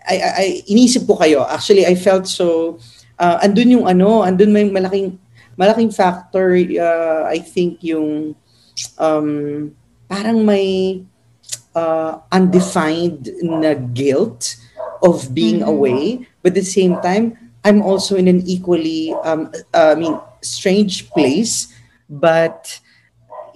[0.08, 2.78] I, I, inisip ko kayo, actually, I felt so,
[3.20, 5.20] uh, andun yung ano, andun may malaking,
[5.60, 8.38] malaking factor, uh, I think yung,
[9.02, 9.30] um,
[10.08, 11.02] parang may,
[11.78, 14.58] uh, undefined na guilt
[15.06, 15.70] of being mm-hmm.
[15.78, 16.02] away,
[16.42, 21.10] but at the same time, I'm also in an equally, um, uh, I mean, strange
[21.14, 21.70] place,
[22.10, 22.82] but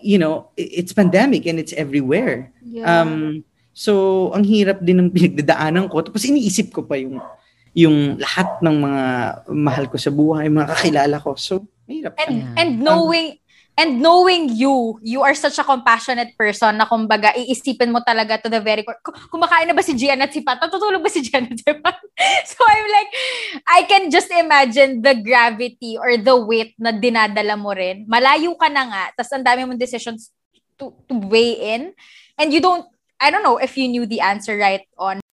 [0.01, 2.49] you know, it's pandemic and it's everywhere.
[2.65, 2.89] Yeah.
[2.89, 6.01] Um, so, ang hirap din ng pinagdadaanan ko.
[6.05, 7.21] Tapos iniisip ko pa yung
[7.71, 9.03] yung lahat ng mga
[9.55, 11.39] mahal ko sa buhay, mga kakilala ko.
[11.39, 12.19] So, mahirap.
[12.19, 13.39] And, and knowing,
[13.81, 18.45] And knowing you, you are such a compassionate person na kumbaga iisipin mo talaga to
[18.45, 19.01] the very core.
[19.33, 20.61] Kumakain na ba si Gian at si Pat?
[20.61, 21.97] Natutulog ba si Gian at si Pat?
[22.53, 23.09] so I'm like,
[23.65, 28.05] I can just imagine the gravity or the weight na dinadala mo rin.
[28.05, 30.29] Malayo ka na nga, tapos ang dami mong decisions
[30.77, 31.97] to, to weigh in.
[32.37, 32.85] And you don't,
[33.17, 35.25] I don't know if you knew the answer right on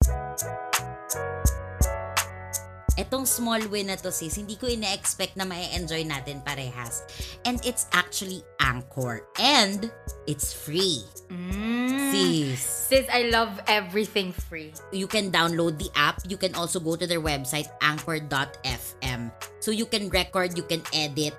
[2.97, 7.05] Etong small win na to sis, hindi ko ina-expect na ma-enjoy natin parehas.
[7.45, 9.21] And it's actually Anchor.
[9.37, 9.93] And
[10.25, 11.05] it's free.
[11.29, 12.09] Mm.
[12.09, 12.61] Sis.
[12.89, 14.73] Sis, I love everything free.
[14.89, 16.25] You can download the app.
[16.25, 19.21] You can also go to their website, anchor.fm.
[19.61, 21.37] So you can record, you can edit,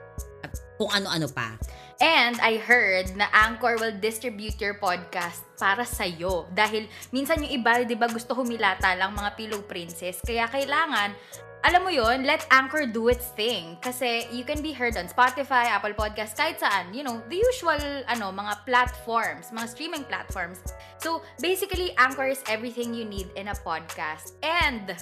[0.79, 1.59] kung ano-ano pa.
[1.99, 6.47] And I heard na Anchor will distribute your podcast para sa'yo.
[6.55, 10.23] Dahil minsan yung iba, di ba, gusto humilata lang mga pillow princess.
[10.23, 11.18] Kaya kailangan,
[11.66, 13.77] alam mo yon let Anchor do its thing.
[13.83, 16.94] Kasi you can be heard on Spotify, Apple Podcasts, kahit saan.
[16.94, 20.62] You know, the usual, ano, mga platforms, mga streaming platforms.
[21.03, 24.38] So, basically, Anchor is everything you need in a podcast.
[24.47, 24.94] And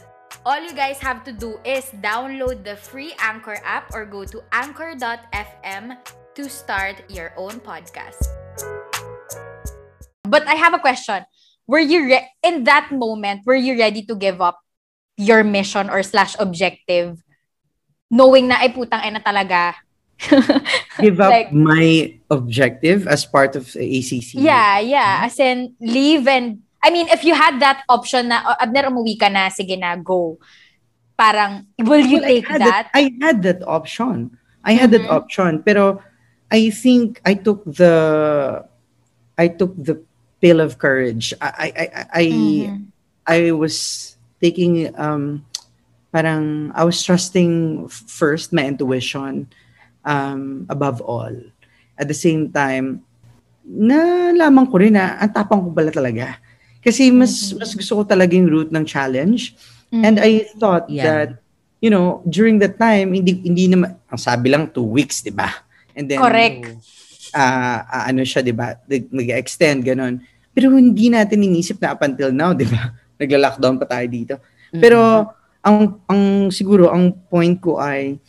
[0.49, 4.41] all you guys have to do is download the free Anchor app or go to
[4.53, 5.97] anchor.fm
[6.35, 8.21] to start your own podcast.
[10.25, 11.25] But I have a question.
[11.67, 14.66] Were you re- in that moment, were you ready to give up
[15.17, 17.19] your mission or slash objective
[18.13, 19.75] knowing na ay putang ina talaga
[21.01, 24.33] Give up Like- my objective as part of ACC.
[24.41, 25.29] Yeah, yeah.
[25.29, 26.65] As in, leave and...
[26.83, 29.93] I mean, if you had that option na, oh, Abner, umuwi ka na, sige na,
[30.01, 30.39] go.
[31.21, 32.89] Parang, will you Well, I take had that?
[32.97, 34.39] I had that option.
[34.65, 35.13] I had that Mhm.
[35.21, 35.61] option.
[35.61, 36.01] Pero
[36.49, 38.65] I think I took the
[39.37, 40.01] I took the
[40.41, 41.37] pill of courage.
[41.45, 42.89] I I I I, Mhm.
[43.29, 45.43] I was taking um
[46.11, 49.49] parang I was trusting first my intuition
[50.03, 51.33] um above all.
[51.97, 53.01] At the same time,
[53.65, 56.39] nalaman ko rin na ang tapang ko pala talaga.
[56.81, 57.59] Kasi mas Mhm.
[57.59, 59.57] mas gusto ko talaga yung route ng challenge.
[59.91, 61.07] And I thought Yeah.
[61.07, 61.29] that,
[61.79, 65.47] you know, during that time, hindi, hindi naman, ang sabi lang, two weeks, di ba?
[65.95, 66.75] And then, Correct.
[67.33, 68.75] ah, ah, ano siya, di ba?
[68.83, 70.21] Nag- Nag-extend, ganun.
[70.53, 72.93] Pero hindi natin inisip na up until now, di ba?
[73.17, 74.35] Nagla-lockdown pa tayo dito.
[74.77, 75.01] Pero,
[75.65, 78.21] ang, ang siguro, ang point ko ay,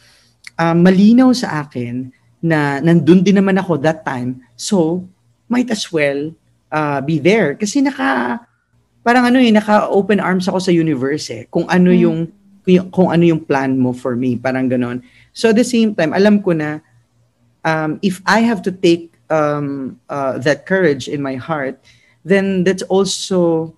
[0.57, 2.09] ah, malinaw sa akin
[2.41, 4.41] na nandun din naman ako that time.
[4.55, 5.05] So,
[5.49, 6.31] might as well
[6.71, 7.55] uh, be there.
[7.55, 8.41] Kasi naka,
[9.03, 11.43] parang ano eh, naka-open arms ako sa universe eh.
[11.47, 11.99] Kung ano Mm.
[12.03, 12.19] yung,
[12.67, 14.35] kung, kung ano yung plan mo for me.
[14.35, 14.99] Parang ganon.
[15.31, 16.83] So at the same time, alam ko na
[17.63, 21.79] um, if I have to take um, uh, that courage in my heart,
[22.27, 23.71] then that's also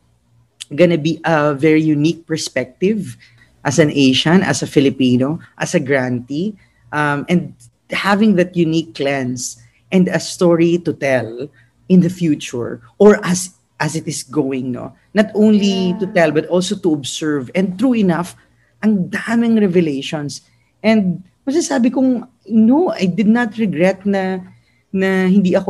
[0.75, 3.17] gonna be a very unique perspective
[3.65, 6.55] as an Asian, as a Filipino, as a grantee,
[6.91, 7.53] um, and
[7.91, 9.57] having that unique lens
[9.91, 11.49] and a story to tell
[11.89, 14.93] in the future or as as it is going no?
[15.13, 17.49] Not only to tell but also to observe.
[17.55, 18.35] And true enough
[18.83, 20.41] ang daming revelations.
[20.83, 24.39] And masasabi kong no I did not regret na
[24.89, 25.69] na hindi ako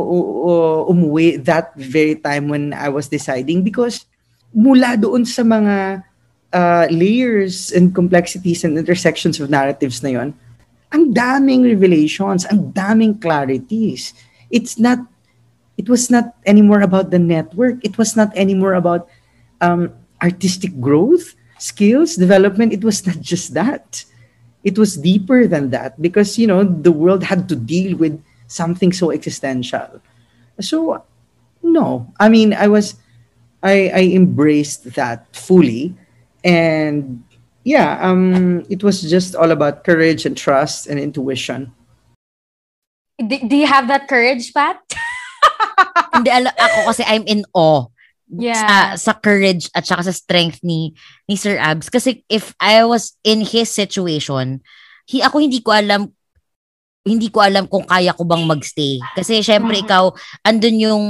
[0.88, 4.08] umuwi that very time when I was deciding because
[4.50, 6.02] mula doon sa mga
[6.52, 10.28] uh, layers and complexities and intersections of narratives na yon
[10.90, 14.12] ang daming revelations, ang daming clarities.
[14.50, 14.98] It's not,
[15.78, 17.78] it was not anymore about the network.
[17.86, 19.06] It was not anymore about
[19.60, 22.72] um, artistic growth, skills, development.
[22.72, 24.04] It was not just that.
[24.64, 28.92] It was deeper than that because, you know, the world had to deal with something
[28.92, 30.02] so existential.
[30.58, 31.04] So,
[31.62, 32.12] no.
[32.18, 32.96] I mean, I was,
[33.62, 35.94] I, I embraced that fully.
[36.44, 37.22] And
[37.64, 41.72] yeah, um, it was just all about courage and trust and intuition.
[43.20, 44.80] Do, do you have that courage, Pat?
[46.14, 47.86] Hindi, ala- ako kasi I'm in awe
[48.30, 48.94] Yeah.
[48.94, 50.94] sa, sa courage at saka sa strength ni,
[51.26, 51.90] ni Sir Abs.
[51.90, 54.62] Kasi if I was in his situation,
[55.10, 56.14] hi, ako hindi ko alam
[57.02, 59.02] hindi ko alam kung kaya ko bang magstay.
[59.18, 59.82] Kasi syempre Mhm.
[59.82, 60.14] ikaw,
[60.46, 61.04] andun yung,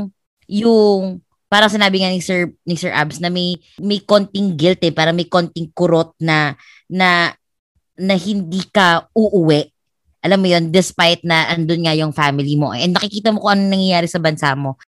[0.49, 4.95] yung, parang sinabi nga ni Sir, ni Sir Abs na may, may konting guilt eh,
[4.95, 6.55] parang may konting kurot na,
[6.87, 7.35] na,
[7.99, 9.67] na hindi ka uuwi.
[10.23, 12.71] Alam mo yun, despite na andun nga yung family mo.
[12.71, 14.79] And nakikita mo kung ano nangyayari sa bansa mo.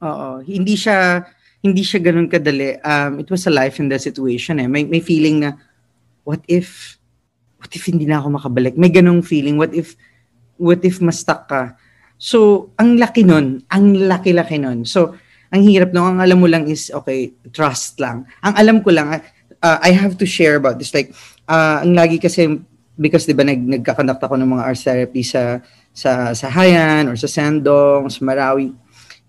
[0.00, 1.20] Oo, hindi siya
[1.60, 2.78] hindi siya ganun kadali.
[2.86, 4.70] Um, it was a life and death situation eh.
[4.70, 5.58] May may feeling na
[6.22, 6.96] what if
[7.58, 8.78] what if hindi na ako makabalik?
[8.78, 9.58] May ganung feeling.
[9.58, 9.98] What if
[10.56, 11.74] what if ma-stuck ka?
[12.16, 13.66] So, ang laki nun.
[13.68, 14.88] Ang laki-laki nun.
[14.88, 15.18] So,
[15.52, 18.26] ang hirap no, ang alam mo lang is, okay, trust lang.
[18.42, 19.22] Ang alam ko lang,
[19.62, 20.94] uh, I have to share about this.
[20.94, 21.14] Like,
[21.48, 22.58] uh, ang lagi kasi,
[22.98, 25.60] because di ba nag, nagkakonduct ako ng mga art therapy sa,
[25.92, 28.74] sa, sa Hayan or sa Sandong, sa Marawi.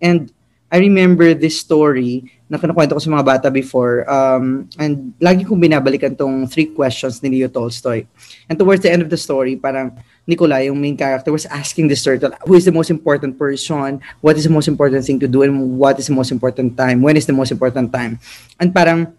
[0.02, 0.32] And
[0.72, 4.08] I remember this story na kinukwento ko sa mga bata before.
[4.08, 8.08] Um, and lagi kong binabalikan tong three questions ni Leo Tolstoy.
[8.48, 9.92] And towards the end of the story, parang
[10.28, 14.04] Nikolai, yung main character, was asking this turtle, who is the most important person?
[14.20, 15.44] What is the most important thing to do?
[15.44, 17.00] And what is the most important time?
[17.04, 18.20] When is the most important time?
[18.60, 19.16] And parang,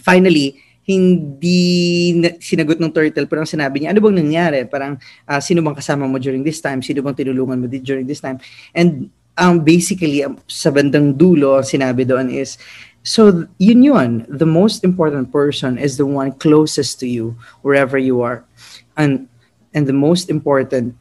[0.00, 4.64] finally, hindi na- sinagot ng turtle pero ang sinabi niya, ano bang nangyari?
[4.64, 4.96] Parang,
[5.28, 6.80] ah, sino bang kasama mo during this time?
[6.80, 8.40] Sino bang tinulungan mo during this time?
[8.72, 12.58] And um, basically, um, sa bandang dulo, sinabi doon is,
[13.02, 18.20] so yun yun, the most important person is the one closest to you, wherever you
[18.22, 18.44] are.
[18.96, 19.28] And,
[19.74, 20.96] and the most important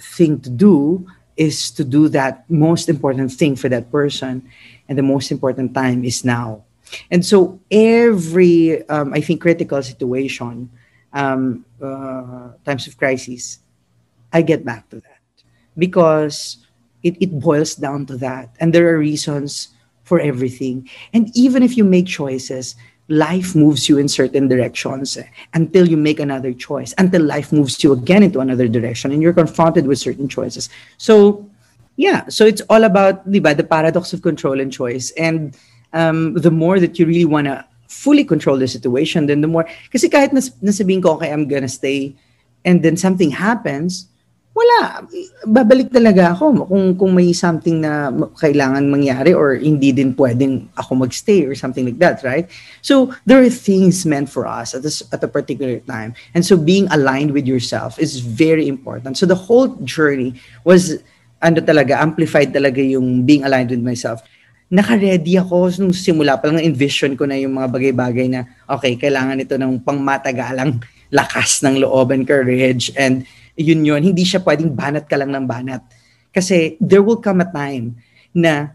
[0.00, 4.48] thing to do is to do that most important thing for that person.
[4.88, 6.64] And the most important time is now.
[7.10, 10.70] And so every, um, I think, critical situation,
[11.12, 13.58] um, uh, times of crisis,
[14.32, 15.20] I get back to that
[15.76, 16.61] because
[17.02, 18.50] it, it boils down to that.
[18.60, 19.68] And there are reasons
[20.04, 20.88] for everything.
[21.12, 22.74] And even if you make choices,
[23.08, 25.18] life moves you in certain directions
[25.54, 29.32] until you make another choice, until life moves you again into another direction and you're
[29.32, 30.68] confronted with certain choices.
[30.96, 31.48] So,
[31.96, 35.10] yeah, so it's all about the paradox of control and choice.
[35.12, 35.56] And
[35.92, 39.68] um, the more that you really want to fully control the situation, then the more,
[39.90, 42.16] kasi kahit nas, I'm gonna stay,
[42.64, 44.08] and then something happens,
[44.52, 45.08] wala.
[45.48, 51.08] Babalik talaga ako kung, kung may something na kailangan mangyari or hindi din pwedeng ako
[51.08, 52.52] magstay or something like that, right?
[52.84, 56.12] So, there are things meant for us at, this, at a particular time.
[56.36, 59.16] And so, being aligned with yourself is very important.
[59.16, 60.36] So, the whole journey
[60.68, 61.00] was,
[61.40, 64.20] ano talaga, amplified talaga yung being aligned with myself.
[64.68, 69.40] Naka-ready ako nung simula pa lang, envision ko na yung mga bagay-bagay na, okay, kailangan
[69.40, 70.80] ito ng pangmatagalang
[71.12, 75.44] lakas ng loob and courage and yun yun, hindi siya pwedeng banat ka lang ng
[75.44, 75.82] banat.
[76.32, 77.96] Kasi there will come a time
[78.32, 78.72] na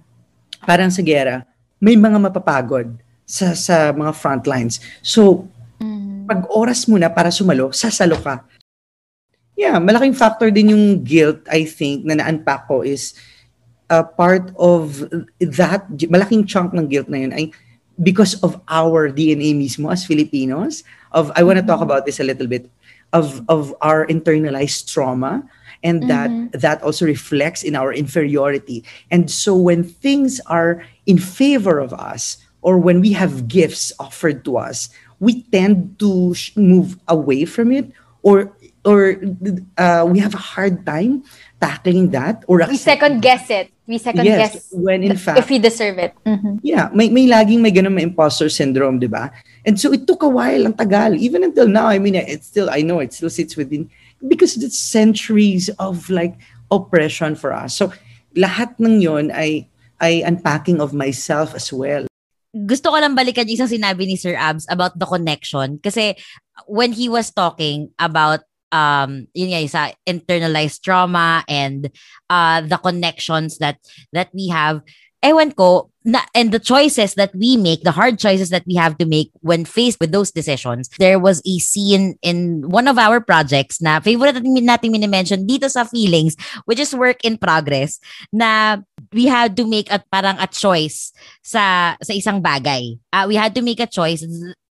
[0.63, 1.45] parang sa gera,
[1.81, 2.93] may mga mapapagod
[3.25, 4.79] sa sa mga front lines.
[5.01, 5.49] So,
[5.81, 6.29] mm.
[6.29, 8.45] pag oras mo na para sumalo, sasalo ka.
[9.57, 13.17] Yeah, malaking factor din yung guilt, I think, na na-unpack ko is
[13.89, 15.09] a part of
[15.41, 17.49] that, malaking chunk ng guilt na yun ay
[17.97, 20.85] because of our DNA mismo as Filipinos.
[21.09, 21.89] Of I want to talk mm-hmm.
[21.89, 22.69] about this a little bit
[23.13, 25.43] of of our internalized trauma
[25.83, 26.57] and that mm-hmm.
[26.57, 32.37] that also reflects in our inferiority and so when things are in favor of us
[32.61, 34.89] or when we have gifts offered to us
[35.19, 37.91] we tend to move away from it
[38.23, 38.51] or
[38.87, 39.19] or
[39.77, 41.23] uh, we have a hard time
[41.59, 45.49] tackling that or we second guess it we second yes, guess when in fact if
[45.49, 46.55] we deserve it mm-hmm.
[46.63, 49.31] yeah may may laging may ganun may imposter syndrome di ba
[49.67, 51.19] and so it took a while ang tagal.
[51.19, 53.91] Even until now i mean it still i know it still sits within
[54.23, 56.39] because it's centuries of like
[56.71, 57.75] oppression for us.
[57.75, 57.91] So
[58.33, 59.67] lahat ng yon ay
[59.99, 62.07] ay unpacking of myself as well.
[62.55, 65.77] Gusto ko lang balikan yung isang sinabi ni Sir Abs about the connection.
[65.83, 66.17] Kasi
[66.65, 71.87] when he was talking about um yun nga sa internalized trauma and
[72.27, 73.79] uh the connections that
[74.11, 74.83] that we have
[75.27, 78.97] ewan ko na, and the choices that we make the hard choices that we have
[78.97, 83.19] to make when faced with those decisions there was a scene in one of our
[83.19, 87.99] projects na favorite natin, natin mini-mention dito sa feelings which is work in progress
[88.31, 88.79] na
[89.11, 91.11] we had to make a parang a choice
[91.43, 92.95] sa sa isang bagay.
[93.11, 94.23] Uh, we had to make a choice.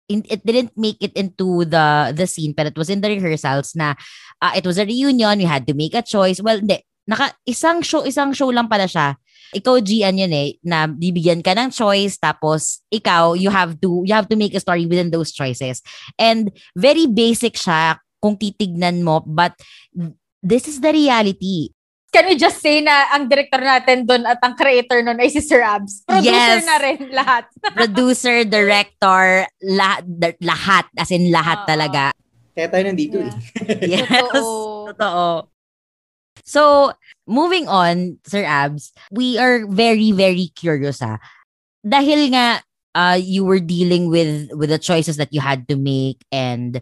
[0.05, 3.73] In, it didn't make it into the the scene but it was in the rehearsals
[3.73, 3.97] na
[4.43, 5.39] uh, it was a reunion.
[5.39, 6.45] We had to make a choice.
[6.45, 6.85] Well hindi.
[7.05, 9.17] Naka isang show isang show lang pala siya
[9.55, 14.13] ikaw Gian yun eh na bibigyan ka ng choice tapos ikaw you have to you
[14.13, 15.81] have to make a story within those choices
[16.19, 19.55] and very basic siya kung titignan mo but
[20.43, 21.71] this is the reality
[22.15, 25.43] can we just say na ang director natin doon at ang creator noon ay si
[25.43, 26.07] Sir Abs?
[26.07, 26.63] Producer yes.
[26.63, 27.51] na rin lahat.
[27.75, 30.07] Producer, director, lahat,
[30.39, 32.15] lahat as in lahat uh, talaga.
[32.55, 33.35] Kaya tayo nandito yeah.
[33.67, 33.99] eh.
[33.99, 34.07] yes.
[34.07, 34.55] Totoo.
[34.95, 35.51] Totoo.
[36.47, 36.95] So,
[37.27, 41.19] moving on, Sir Abs, we are very, very curious ha.
[41.85, 42.63] Dahil nga
[42.95, 46.81] uh, you were dealing with with the choices that you had to make and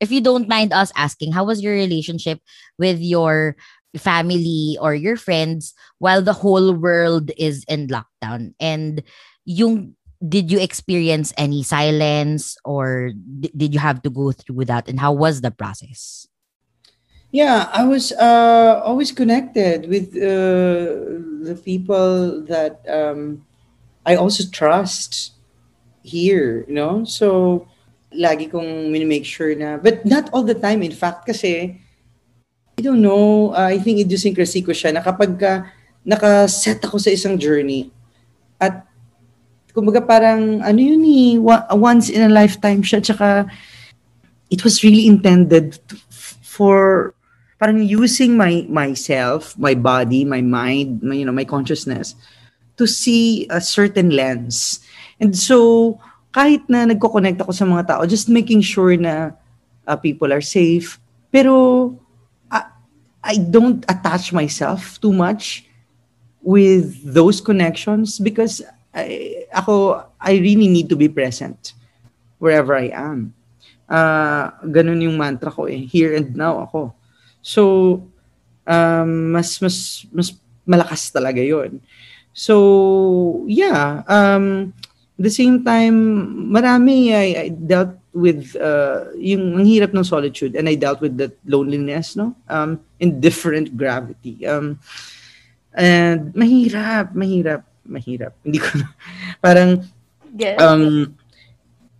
[0.00, 2.40] if you don't mind us asking, how was your relationship
[2.78, 3.56] with your
[3.96, 8.54] family or your friends while the whole world is in lockdown?
[8.58, 9.02] And
[9.44, 9.94] yung
[10.26, 15.00] did you experience any silence or d- did you have to go through that and
[15.00, 16.26] how was the process
[17.32, 23.42] yeah i was uh, always connected with uh, the people that um,
[24.06, 25.32] i also trust
[26.04, 27.66] here you know so
[28.12, 31.80] lagi kong make sure na but not all the time in fact kasi
[32.78, 33.52] I don't know.
[33.52, 35.68] Uh, I think idiosyncrasy ko siya na kapag ka
[36.02, 37.92] nakaset ako sa isang journey
[38.58, 38.82] at
[39.70, 41.38] kumbaga parang ano yun eh,
[41.76, 43.46] once in a lifetime siya tsaka
[44.50, 45.78] it was really intended
[46.42, 47.14] for
[47.62, 52.18] parang using my myself, my body, my mind, my, you know, my consciousness
[52.74, 54.82] to see a certain lens.
[55.22, 56.02] And so
[56.34, 59.38] kahit na nagko-connect ako sa mga tao, just making sure na
[59.86, 60.98] uh, people are safe.
[61.30, 61.94] Pero
[63.22, 65.62] I don't attach myself too much
[66.42, 68.58] with those connections because
[68.90, 71.78] I, ako, I really need to be present
[72.42, 73.30] wherever I am.
[73.86, 75.86] Uh, ganun yung mantra ko eh.
[75.86, 76.98] Here and now ako.
[77.42, 78.00] So,
[78.64, 80.28] um, mas mas mas
[80.64, 81.82] malakas talaga 'yon.
[82.32, 84.72] So, yeah, um
[85.18, 85.98] at the same time,
[86.48, 91.16] marami I, I dealt with uh, yung ang hirap ng solitude and I dealt with
[91.20, 92.32] that loneliness, no?
[92.48, 94.44] Um, in different gravity.
[94.48, 94.80] Um,
[95.76, 98.32] and mahirap, mahirap, mahirap.
[98.44, 98.86] Hindi ko na,
[99.44, 99.84] parang,
[100.32, 100.56] Yes.
[100.60, 101.12] um,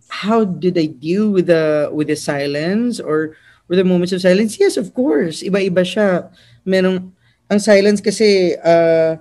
[0.09, 3.37] how did I deal with the with the silence or
[3.67, 4.59] with the moments of silence?
[4.59, 5.43] Yes, of course.
[5.43, 6.29] Iba-iba siya.
[6.65, 7.11] Merong,
[7.49, 9.17] ang silence kasi, uh,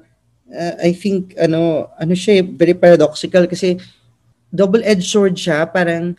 [0.52, 3.78] uh, I think, ano, ano siya, eh, very paradoxical kasi
[4.52, 5.66] double-edged sword siya.
[5.70, 6.16] Parang,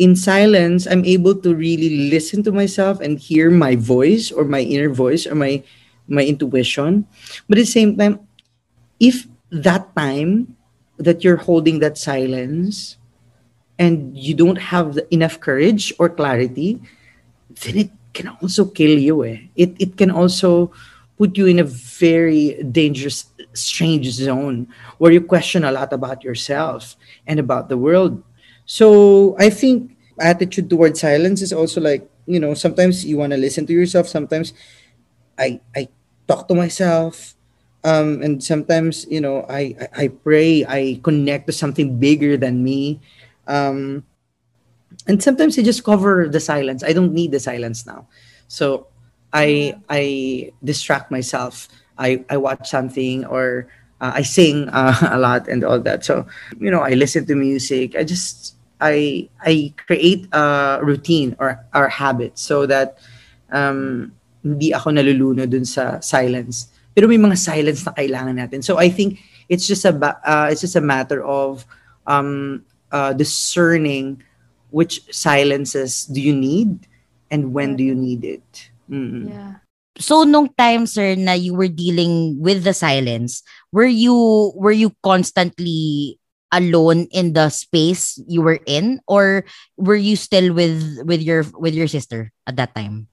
[0.00, 4.64] in silence, I'm able to really listen to myself and hear my voice or my
[4.64, 5.60] inner voice or my
[6.08, 7.04] my intuition.
[7.46, 8.24] But at the same time,
[8.98, 10.56] if that time
[10.96, 12.96] that you're holding that silence
[13.78, 16.80] and you don't have enough courage or clarity,
[17.62, 19.24] then it can also kill you.
[19.24, 19.38] Eh.
[19.56, 20.72] It it can also
[21.18, 26.96] put you in a very dangerous, strange zone where you question a lot about yourself
[27.26, 28.22] and about the world.
[28.64, 33.38] So I think attitude towards silence is also like, you know, sometimes you want to
[33.40, 34.08] listen to yourself.
[34.08, 34.52] Sometimes
[35.38, 35.88] I I
[36.28, 37.34] talk to myself.
[37.82, 42.62] Um, and sometimes, you know, I, I, I pray, I connect to something bigger than
[42.62, 43.00] me.
[43.46, 44.04] Um,
[45.06, 46.82] and sometimes I just cover the silence.
[46.82, 48.06] I don't need the silence now.
[48.48, 48.86] So
[49.32, 51.68] I I distract myself.
[51.98, 53.68] I, I watch something or
[54.00, 56.04] uh, I sing uh, a lot and all that.
[56.04, 56.26] So,
[56.58, 57.94] you know, I listen to music.
[57.96, 62.98] I just I I create a routine or or habit so that
[63.52, 66.72] um hindi ako naluluno dun sa silence.
[66.96, 68.64] Pero may mga silence na kailangan natin.
[68.64, 69.92] So I think it's just a
[70.24, 71.68] uh, it's just a matter of
[72.08, 74.24] um uh, discerning
[74.70, 76.86] which silences do you need
[77.30, 78.70] and when do you need it.
[78.90, 79.30] Mm.
[79.30, 79.54] yeah.
[79.98, 84.94] So nung time sir na you were dealing with the silence, were you were you
[85.02, 86.18] constantly
[86.50, 89.44] alone in the space you were in or
[89.78, 93.06] were you still with with your with your sister at that time?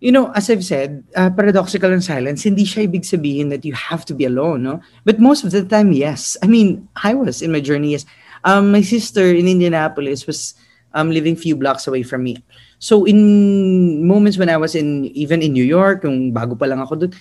[0.00, 3.76] You know, as I've said, uh, paradoxical and silence, hindi siya ibig sabihin that you
[3.76, 4.80] have to be alone, no?
[5.04, 6.40] But most of the time, yes.
[6.40, 8.08] I mean, I was in my journey, yes.
[8.44, 10.54] Um, my sister in Indianapolis was
[10.94, 12.40] um, living few blocks away from me.
[12.80, 16.80] So in moments when I was in, even in New York, yung bago pa lang
[16.80, 17.12] ako doon,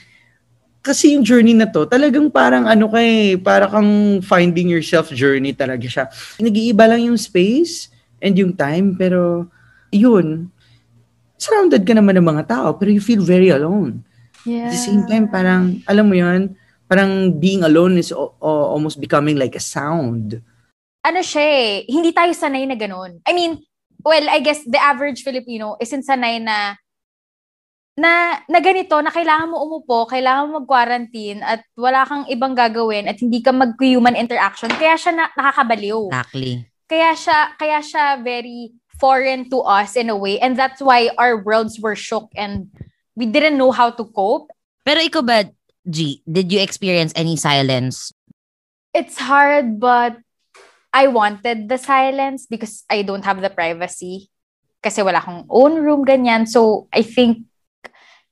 [0.79, 5.83] kasi yung journey na to, talagang parang ano kay, para kang finding yourself journey talaga
[5.83, 6.05] siya.
[6.39, 7.91] Nag-iiba lang yung space
[8.23, 9.51] and yung time, pero
[9.91, 10.47] yun,
[11.35, 14.07] surrounded ka naman ng mga tao, pero you feel very alone.
[14.47, 14.71] Yeah.
[14.71, 16.55] At the same time, parang, alam mo yun,
[16.87, 20.39] parang being alone is o- o- almost becoming like a sound.
[21.03, 23.23] Ano siya eh, hindi tayo sanay na ganun.
[23.23, 23.63] I mean,
[24.03, 26.75] well, I guess the average Filipino isn't sanay na
[27.99, 33.11] na, na ganito, na kailangan mo umupo, kailangan mo mag-quarantine at wala kang ibang gagawin
[33.11, 34.71] at hindi ka mag-human interaction.
[34.71, 36.07] Kaya siya na, nakakabaliw.
[36.07, 36.63] Exactly.
[36.87, 40.39] Kaya siya, kaya siya very foreign to us in a way.
[40.39, 42.71] And that's why our worlds were shook and
[43.19, 44.47] we didn't know how to cope.
[44.87, 45.51] Pero ikaw ba,
[45.83, 48.15] G, did you experience any silence?
[48.95, 50.17] It's hard, but
[50.93, 54.29] I wanted the silence because I don't have the privacy.
[54.81, 56.47] Kasi wala akong own room, ganyan.
[56.47, 57.45] So, I think,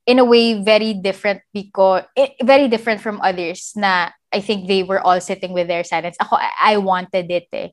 [0.08, 4.84] in a way, very different because, eh, very different from others na I think they
[4.84, 6.16] were all sitting with their silence.
[6.20, 7.70] Ako, I, wanted it eh.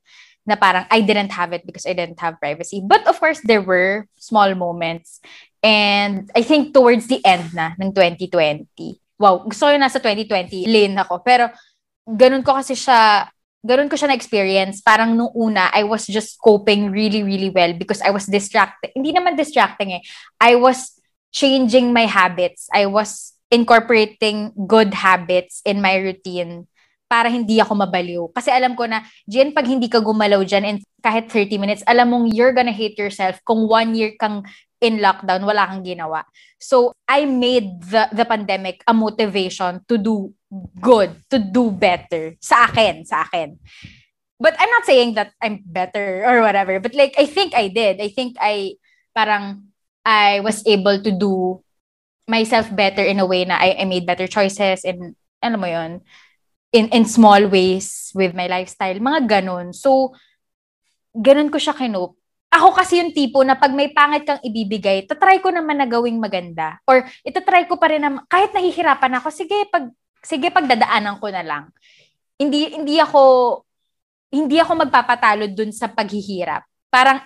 [0.47, 2.83] Na parang, I didn't have it because I didn't have privacy.
[2.85, 5.21] But of course, there were small moments.
[5.63, 8.69] And I think towards the end na ng 2020,
[9.19, 11.23] wow, gusto ko yung nasa 2020, lane ako.
[11.25, 11.49] Pero,
[12.05, 13.31] ganun ko kasi siya,
[13.65, 14.85] ganun ko siya na-experience.
[14.85, 18.93] Parang nung una, I was just coping really, really well because I was distracted.
[18.93, 20.03] Hindi naman distracting eh.
[20.37, 21.01] I was
[21.33, 22.69] changing my habits.
[22.71, 26.69] I was incorporating good habits in my routine
[27.09, 28.23] para hindi ako mabaliw.
[28.37, 32.13] Kasi alam ko na, Jen, pag hindi ka gumalaw dyan in kahit 30 minutes, alam
[32.13, 34.45] mong you're gonna hate yourself kung one year kang
[34.85, 36.29] in lockdown, wala kang ginawa.
[36.61, 40.33] So, I made the, the pandemic a motivation to do
[40.81, 42.37] good, to do better.
[42.41, 43.59] Sa akin, sa akin.
[44.39, 46.81] But I'm not saying that I'm better or whatever.
[46.81, 48.01] But like, I think I did.
[48.01, 48.77] I think I,
[49.15, 49.71] parang,
[50.05, 51.63] I was able to do
[52.29, 56.01] myself better in a way na I, I made better choices and, alam mo yun,
[56.73, 58.97] in, in small ways with my lifestyle.
[58.97, 59.75] Mga ganun.
[59.75, 60.17] So,
[61.15, 62.19] ganun ko siya kinope
[62.55, 66.23] ako kasi yung tipo na pag may pangit kang ibibigay, tatry ko naman na gawing
[66.23, 66.79] maganda.
[66.87, 69.91] Or itatry ko pa rin na, kahit nahihirapan ako, sige, pag,
[70.25, 71.65] sige, pagdadaanan ko na lang.
[72.41, 73.63] Hindi, hindi ako,
[74.35, 76.67] hindi ako magpapatalo dun sa paghihirap.
[76.91, 77.23] Parang,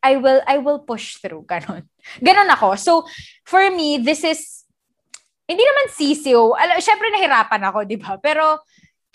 [0.00, 1.44] I will, I will push through.
[1.44, 1.84] Ganon.
[2.22, 2.78] Ganon ako.
[2.78, 2.92] So,
[3.42, 4.64] for me, this is,
[5.50, 6.54] hindi naman sisiw.
[6.54, 8.16] Al- Siyempre, nahirapan ako, di ba?
[8.22, 8.62] Pero,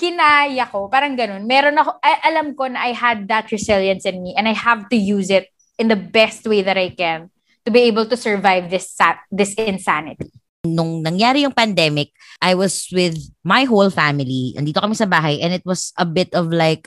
[0.01, 1.45] kinaya ko, parang ganun.
[1.45, 4.89] Meron ako, I- alam ko na I had that resilience in me and I have
[4.89, 7.29] to use it in the best way that I can
[7.65, 8.97] to be able to survive this
[9.29, 10.33] this insanity.
[10.61, 14.53] Nung nangyari yung pandemic, I was with my whole family.
[14.53, 16.85] Andito kami sa bahay and it was a bit of like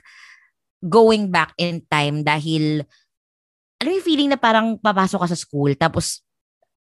[0.79, 2.87] going back in time dahil
[3.83, 6.23] alam mo yung feeling na parang papasok ka sa school tapos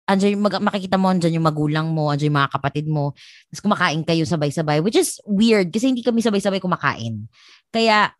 [0.04, 3.16] andyan yung mag- makikita mo andyan yung magulang mo, andyan yung mga kapatid mo.
[3.48, 7.24] Tapos kumakain kayo sabay-sabay which is weird kasi hindi kami sabay-sabay kumakain.
[7.72, 8.12] Kaya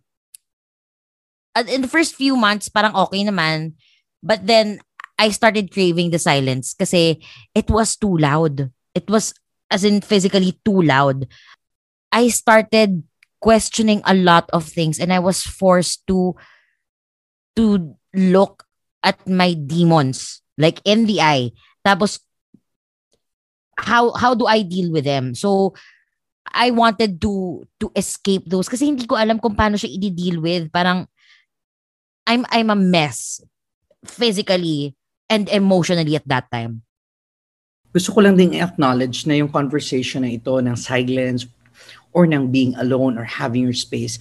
[1.61, 3.77] uh, in the first few months parang okay naman
[4.25, 4.81] but then
[5.19, 7.23] I started craving the silence kasi
[7.55, 8.71] it was too loud.
[8.95, 9.35] It was
[9.71, 11.27] as in physically too loud.
[12.13, 13.03] I started
[13.41, 16.37] questioning a lot of things and I was forced to
[17.57, 18.65] to look
[19.03, 21.53] at my demons like in the eye.
[21.85, 22.21] Tapos
[23.79, 25.35] how how do I deal with them?
[25.35, 25.75] So
[26.47, 30.71] I wanted to to escape those kasi hindi ko alam kung paano siya i-deal with.
[30.71, 31.09] Parang
[32.29, 33.41] I'm I'm a mess
[34.07, 34.95] physically
[35.33, 36.85] and emotionally at that time.
[37.97, 41.49] Gusto ko lang ding i-acknowledge na yung conversation na ito ng silence
[42.13, 44.21] or ng being alone or having your space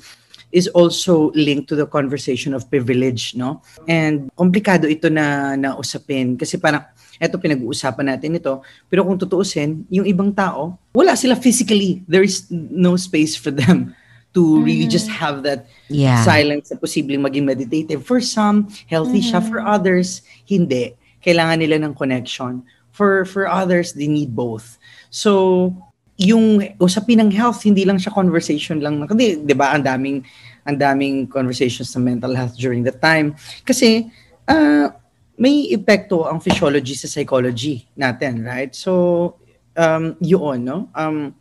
[0.52, 3.64] is also linked to the conversation of privilege, no?
[3.88, 6.84] And komplikado ito na na usapin kasi parang
[7.22, 8.60] eto pinag-uusapan natin ito,
[8.92, 12.04] pero kung tutuusin, yung ibang tao, wala sila physically.
[12.10, 13.96] There is no space for them
[14.34, 16.24] to really just have that Yeah.
[16.24, 18.04] silence na posibleng maging meditative.
[18.04, 19.44] For some, healthy siya.
[19.44, 20.96] For others, hindi.
[21.22, 22.66] Kailangan nila ng connection.
[22.92, 24.76] For for others, they need both.
[25.08, 25.72] So,
[26.20, 29.02] yung usapin ng health, hindi lang siya conversation lang.
[29.08, 30.22] Kasi, di ba, ang daming,
[30.68, 33.34] ang daming conversations sa mental health during that time.
[33.66, 34.12] Kasi,
[34.46, 34.94] ah,
[35.42, 38.70] may epekto ang physiology sa psychology natin, right?
[38.78, 39.34] So,
[39.74, 40.94] um, yun, no?
[40.94, 41.34] Um,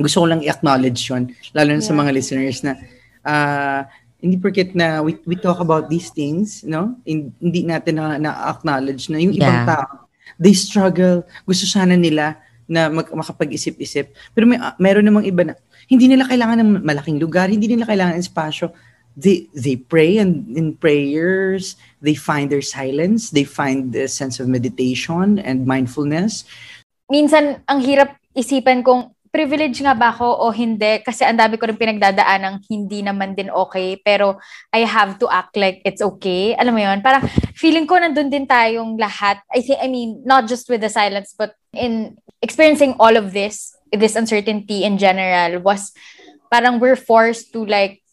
[0.00, 2.00] gusto ko lang i-acknowledge yun, lalo na sa Yeah.
[2.00, 2.72] mga listeners na
[3.22, 3.84] ah,
[4.22, 6.94] hindi porket na we, we talk about these things, no?
[7.02, 9.68] hin- Hindi natin na, na-acknowledge na yung ibang Yeah.
[9.68, 10.06] tao,
[10.38, 11.26] they struggle.
[11.42, 14.14] Gusto sana nila na mag, makapag-isip-isip.
[14.32, 15.58] Pero may, ah, meron namang iba na
[15.90, 18.70] hindi nila kailangan ng malaking lugar, hindi nila kailangan ng espasyo.
[19.12, 24.48] They, they pray and in prayers, they find their silence, they find the sense of
[24.48, 26.48] meditation and mindfulness.
[27.12, 31.64] minsan ang hirap isipan kung privilege nga ba ako o hindi kasi ang dami ko
[31.64, 34.36] rin pinagdadaan ng hindi naman din okay pero
[34.68, 36.52] I have to act like it's okay.
[36.60, 37.00] Alam mo yun?
[37.00, 37.24] Parang
[37.56, 39.40] feeling ko nandun din tayong lahat.
[39.48, 43.72] I think, I mean, not just with the silence but in experiencing all of this,
[43.88, 45.96] this uncertainty in general was
[46.52, 48.04] parang we're forced to like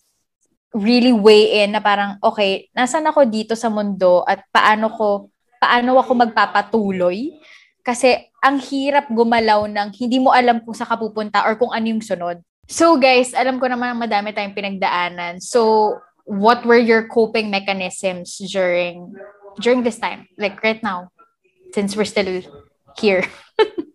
[0.72, 5.28] really weigh in na parang okay, nasan ako dito sa mundo at paano ko
[5.60, 7.36] paano ako magpapatuloy
[7.84, 12.04] kasi ang hirap gumalaw ng hindi mo alam kung sa kapupunta or kung ano yung
[12.04, 12.40] sunod.
[12.70, 15.42] So guys, alam ko naman madami tayong pinagdaanan.
[15.42, 19.16] So what were your coping mechanisms during
[19.58, 20.30] during this time?
[20.38, 21.10] Like right now,
[21.74, 22.46] since we're still
[22.98, 23.26] here.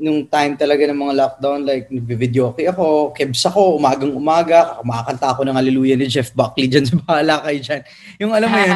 [0.00, 5.28] nung time talaga ng mga lockdown, like, nagbe-video okay ako, kebs ako, umagang umaga, kumakanta
[5.28, 7.82] ako ng Hallelujah ni Jeff Buckley dyan sa bahala kayo dyan.
[8.16, 8.72] Yung alam mo yun,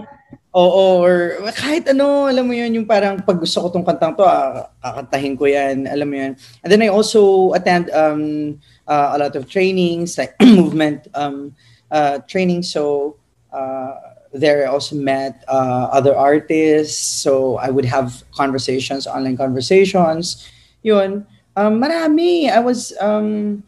[0.56, 4.24] oo, or kahit ano, alam mo yun, yung parang pag gusto ko tong kantang to,
[4.24, 6.32] ah, kakantahin ko yan, alam mo yun.
[6.64, 8.56] And then I also attend um,
[8.88, 11.52] uh, a lot of trainings, like movement um,
[11.92, 13.16] uh, training, so
[13.52, 16.96] uh, there I also met uh, other artists.
[16.96, 20.48] So I would have conversations, online conversations.
[20.82, 21.26] Yun.
[21.56, 22.52] Um, marami.
[22.52, 23.62] I was um,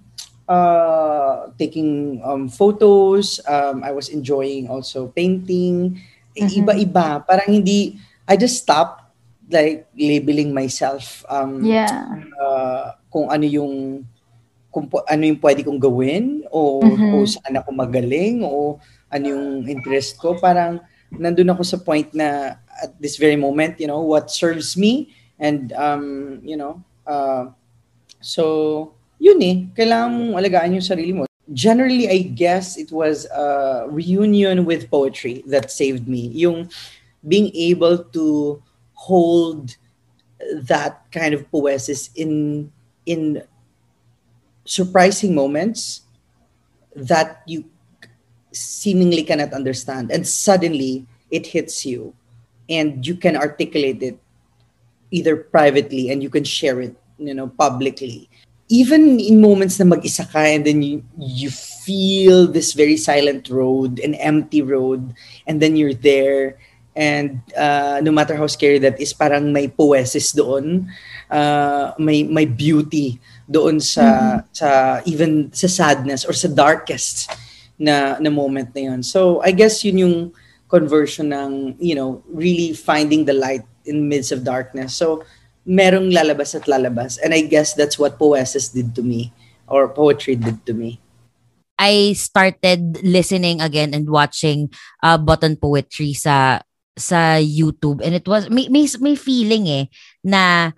[0.49, 3.41] uh, taking um, photos.
[3.49, 6.01] Um, I was enjoying also painting.
[6.45, 6.59] Mhm.
[6.65, 7.07] Iba-iba.
[7.25, 9.09] Parang hindi, I just stopped
[9.49, 11.89] like labeling myself um, yeah.
[12.37, 14.05] uh, kung ano yung
[14.69, 17.17] kung ano yung pwede kong gawin o, Mhm.
[17.17, 18.77] o saan ako magaling o
[19.09, 20.77] ano yung interest ko parang
[21.09, 25.09] nandun ako sa point na at this very moment you know what serves me
[25.41, 26.77] and um you know
[27.09, 27.49] uh,
[28.21, 28.45] so
[29.17, 34.65] yun eh kailangan mong alagaan yung sarili mo generally I guess it was a reunion
[34.65, 36.29] with poetry that saved me.
[36.29, 36.71] Yung
[37.27, 38.63] being able to
[38.95, 39.77] hold
[40.53, 42.71] that kind of poesis in
[43.07, 43.43] in
[44.65, 46.03] surprising moments
[46.95, 47.65] that you
[48.53, 52.15] seemingly cannot understand and suddenly it hits you
[52.69, 54.19] and you can articulate it
[55.11, 58.29] either privately and you can share it you know publicly
[58.69, 63.97] even in moments na mag-isa ka and then you you feel this very silent road
[64.01, 65.13] an empty road
[65.49, 66.61] and then you're there
[66.99, 70.91] And uh, no matter how scary that is, parang may poesis doon.
[71.31, 74.39] Uh, may may beauty doon sa mm-hmm.
[74.51, 74.69] sa
[75.07, 77.31] even sa sadness or sa darkest
[77.79, 79.07] na na moment na yun.
[79.07, 80.17] So I guess yun yung
[80.67, 84.99] conversion ng you know really finding the light in midst of darkness.
[84.99, 85.23] So
[85.69, 87.21] merong lalabas at lalabas.
[87.21, 89.37] And I guess that's what poesis did to me
[89.69, 90.97] or poetry did to me.
[91.79, 94.73] I started listening again and watching
[95.05, 96.65] uh, button poetry sa
[96.99, 98.03] sa YouTube.
[98.03, 99.85] And it was may may, may feeling eh
[100.25, 100.75] na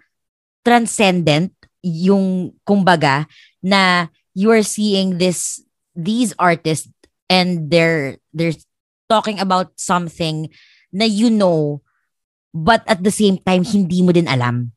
[0.67, 3.25] transcendent yung kumbaga
[3.65, 5.65] na you are seeing this
[5.97, 6.93] these artists
[7.33, 8.59] and they're they're
[9.09, 10.53] talking about something
[10.93, 11.81] na you know
[12.53, 14.77] but at the same time hindi mo din alam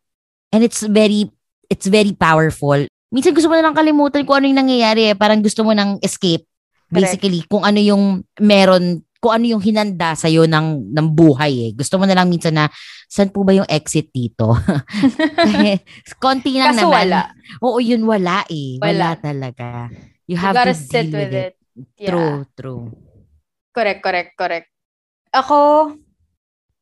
[0.54, 1.28] and it's very
[1.68, 2.78] it's very powerful
[3.10, 5.98] minsan gusto mo na lang kalimutan kung ano yung nangyayari eh parang gusto mo nang
[6.06, 6.46] escape
[6.94, 7.52] basically Correct.
[7.52, 11.72] kung ano yung meron kung ano yung hinanda sa iyo ng ng buhay eh.
[11.72, 12.68] Gusto mo na lang minsan na
[13.08, 14.52] saan po ba yung exit dito?
[16.24, 17.08] konti lang Kaso naman.
[17.08, 17.22] wala.
[17.64, 18.76] Oo, yun wala eh.
[18.84, 19.88] Wala, wala talaga.
[20.28, 21.56] You, you have to sit deal with it.
[21.56, 21.56] it.
[21.96, 22.12] Yeah.
[22.12, 22.84] True, true.
[23.72, 24.68] Correct, correct, correct.
[25.32, 25.58] Ako,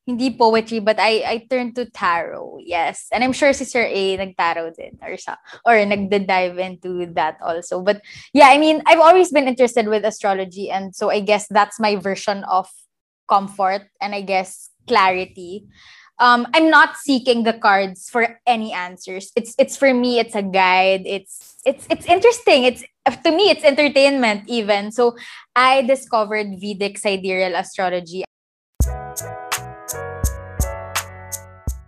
[0.05, 2.59] hindi poetry but I I turned to tarot.
[2.65, 3.07] Yes.
[3.11, 7.81] And I'm sure si Sir A nagtarot din or sa or nagda-dive into that also.
[7.81, 8.01] But
[8.33, 11.95] yeah, I mean, I've always been interested with astrology and so I guess that's my
[11.95, 12.67] version of
[13.29, 15.67] comfort and I guess clarity.
[16.19, 19.31] Um, I'm not seeking the cards for any answers.
[19.35, 20.19] It's it's for me.
[20.19, 21.01] It's a guide.
[21.05, 22.65] It's it's it's interesting.
[22.65, 22.85] It's
[23.25, 24.91] to me it's entertainment even.
[24.91, 25.17] So
[25.55, 28.25] I discovered Vedic sidereal astrology.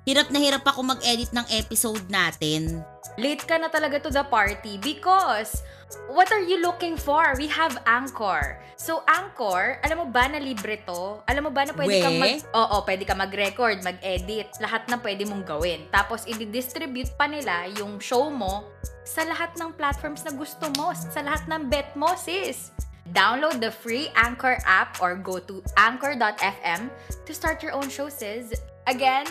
[0.04, 2.84] Hirap na hirap ako mag-edit ng episode natin.
[3.16, 5.64] Late ka na talaga to the party because
[6.12, 7.32] what are you looking for?
[7.40, 8.60] We have Anchor.
[8.76, 11.24] So Anchor, alam mo ba na libre to?
[11.24, 15.24] Alam mo ba na pwede kang mag Oo, pwede ka mag-record, mag-edit, lahat na pwede
[15.24, 15.88] mong gawin.
[15.88, 18.68] Tapos i-distribute pa nila yung show mo
[19.08, 22.76] sa lahat ng platforms na gusto mo, sa lahat ng bet mo, sis.
[23.16, 26.92] Download the free Anchor app or go to anchor.fm
[27.24, 28.52] to start your own show, sis.
[28.84, 29.24] Again,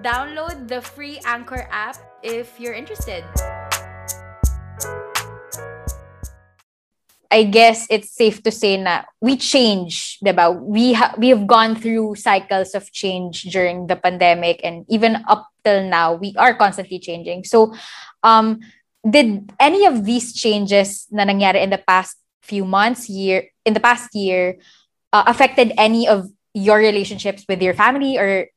[0.00, 3.24] download the free Anchor app if you're interested.
[7.30, 10.48] I guess it's safe to say na we change, diba?
[10.48, 15.46] We ha- we have gone through cycles of change during the pandemic and even up
[15.62, 17.44] till now we are constantly changing.
[17.44, 17.76] So
[18.24, 18.64] um
[19.04, 23.84] did any of these changes na nangyari in the past few months, year in the
[23.84, 24.56] past year
[25.12, 28.48] uh, affected any of your relationships with your family or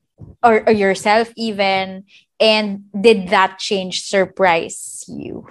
[0.44, 2.04] or, or yourself even
[2.40, 5.48] and did that change surprise you?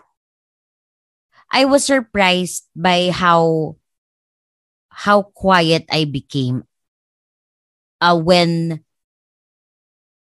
[1.50, 3.76] I was surprised by how
[4.90, 6.62] how quiet i became
[8.00, 8.82] uh, when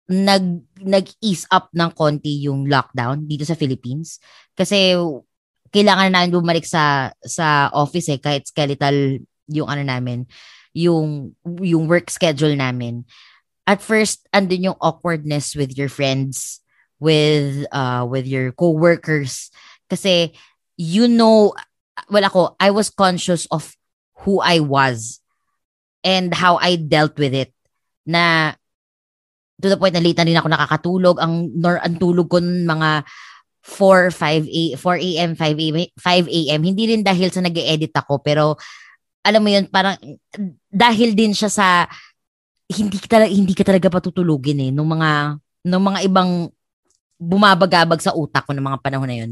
[0.09, 4.19] nag nag-ease up ng konti yung lockdown dito sa Philippines.
[4.51, 4.99] Kasi
[5.73, 9.17] kailangan na namin bumalik sa sa office eh kahit skeletal
[9.49, 10.27] yung ano namin
[10.77, 11.33] yung
[11.63, 13.01] yung work schedule namin
[13.67, 16.59] at first andun yung awkwardness with your friends
[16.99, 19.51] with uh with your coworkers
[19.87, 20.31] kasi
[20.75, 21.51] you know
[22.09, 23.75] well ako I was conscious of
[24.23, 25.19] who I was
[26.03, 27.51] and how I dealt with it
[28.03, 28.55] na
[29.63, 33.07] to the point na late na rin ako nakakatulog ang nor ang tulog ko mga
[33.63, 35.31] 4 5 a 4 a.m.
[35.39, 35.87] 5 a.m.
[35.95, 36.61] 5 a.m.
[36.67, 38.59] hindi rin dahil sa nag-edit ako pero
[39.23, 39.95] alam mo yun parang
[40.67, 41.67] dahil din siya sa
[42.71, 46.51] hindi ka talaga hindi ka talaga patutulugin eh nung mga nung mga ibang
[47.19, 49.31] bumabagabag sa utak ko ng mga panahon na yun.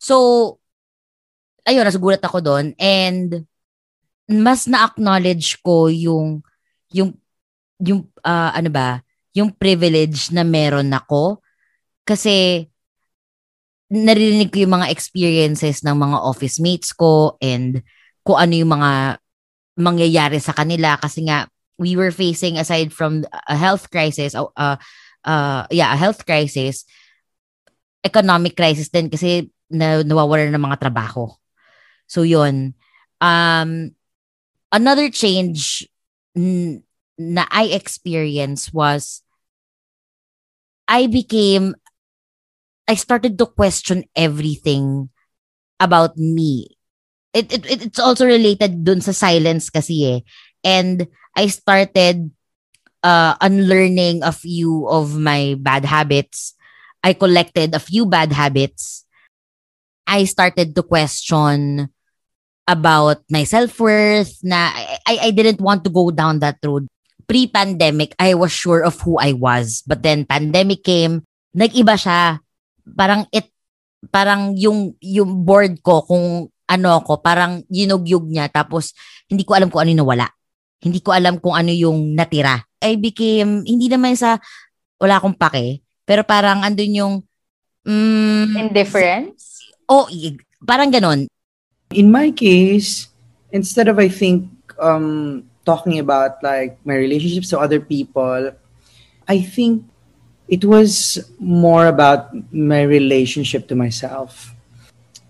[0.00, 0.56] So
[1.66, 3.46] ayun, nasugulat ako doon and
[4.30, 6.42] mas na-acknowledge ko yung
[6.94, 7.14] yung
[7.82, 9.02] yung uh, ano ba,
[9.34, 11.42] yung privilege na meron ako.
[12.06, 12.66] Kasi
[13.90, 17.82] naririnig ko yung mga experiences ng mga office mates ko and
[18.22, 19.18] kung ano yung mga
[19.80, 20.94] mangyayari sa kanila.
[21.00, 21.50] Kasi nga
[21.80, 24.76] we were facing aside from a health crisis uh, uh,
[25.24, 26.84] uh yeah a health crisis
[28.04, 31.30] economic crisis din kasi na nawawala ng mga trabaho.
[32.10, 32.74] So yun.
[33.20, 33.94] Um
[34.72, 35.86] another change
[36.34, 36.82] n-
[37.20, 39.22] na I experienced was
[40.88, 41.76] I became
[42.90, 45.12] I started to question everything
[45.78, 46.74] about me.
[47.30, 50.20] It, it it's also related dun sa silence kasi eh
[50.64, 51.06] and
[51.36, 52.30] I started
[53.02, 56.54] uh, unlearning a few of my bad habits.
[57.02, 59.06] I collected a few bad habits.
[60.06, 61.88] I started to question
[62.68, 64.70] about my self-worth na
[65.06, 66.86] I, I didn't want to go down that road.
[67.30, 69.86] pre-pandemic, I was sure of who I was.
[69.86, 71.22] But then pandemic came,
[71.54, 72.42] nag-iba siya.
[72.82, 73.54] Parang it,
[74.10, 78.50] parang yung, yung board ko kung ano ako, parang yinugyug niya.
[78.50, 78.90] Tapos,
[79.30, 80.26] hindi ko alam kung ano yung nawala.
[80.80, 82.64] Hindi ko alam kung ano yung natira.
[82.80, 84.40] I became, hindi naman sa,
[84.96, 85.84] wala akong pake.
[86.08, 87.14] Pero parang andun yung,
[87.84, 89.68] mm, Indifference?
[89.88, 90.08] oh,
[90.64, 91.28] parang ganon.
[91.92, 93.08] In my case,
[93.52, 94.46] instead of I think
[94.78, 98.54] um talking about like my relationships to other people,
[99.28, 99.84] I think
[100.48, 104.54] it was more about my relationship to myself.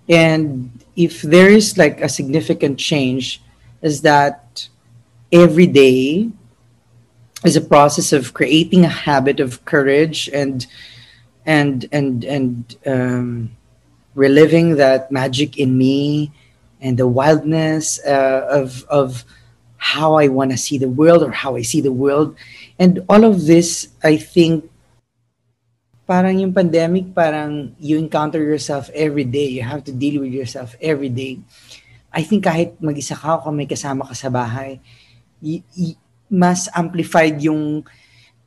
[0.08, 3.42] And if there is like a significant change,
[3.82, 4.49] is that
[5.32, 6.30] every day
[7.44, 10.66] is a process of creating a habit of courage and
[11.46, 13.56] and and and um,
[14.14, 16.30] reliving that magic in me
[16.80, 19.24] and the wildness uh, of of
[19.80, 22.36] how I want to see the world or how I see the world.
[22.78, 24.68] And all of this, I think,
[26.04, 29.48] parang yung pandemic, parang you encounter yourself every day.
[29.48, 31.40] You have to deal with yourself every day.
[32.12, 34.84] I think kahit mag-isa ka o may kasama ka sa bahay,
[35.42, 35.98] y- y-
[36.30, 37.82] mas amplified yung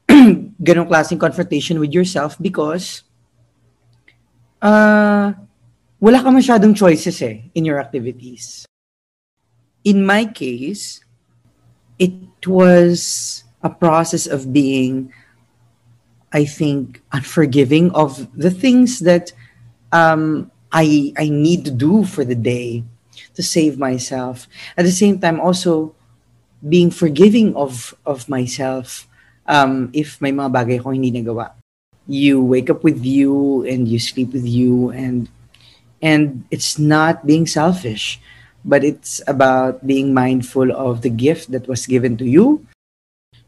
[0.68, 3.04] ganong klaseng confrontation with yourself because
[4.62, 5.34] uh,
[6.00, 8.66] wala ka masyadong choices eh in your activities.
[9.84, 11.04] In my case,
[12.00, 12.16] it
[12.48, 15.12] was a process of being,
[16.32, 19.32] I think, unforgiving of the things that
[19.92, 22.84] um, I I need to do for the day
[23.36, 24.48] to save myself.
[24.76, 25.96] At the same time, also
[26.64, 29.08] being forgiving of of myself
[29.48, 31.52] um, if may mga bagay ko hindi nagawa.
[32.08, 35.28] You wake up with you and you sleep with you and
[36.04, 38.20] and it's not being selfish
[38.66, 42.66] but it's about being mindful of the gift that was given to you.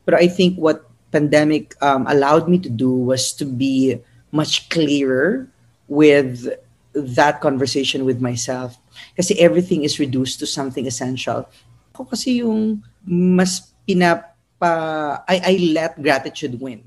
[0.03, 3.99] But I think what pandemic um, allowed me to do was to be
[4.31, 5.47] much clearer
[5.87, 6.51] with
[6.93, 8.77] that conversation with myself.
[9.15, 11.47] Kasi everything is reduced to something essential.
[11.95, 15.21] Kasi yung mas pinapa...
[15.29, 16.81] I, I let gratitude win.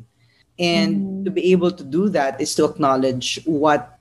[0.58, 3.94] And to be able to do that is to acknowledge what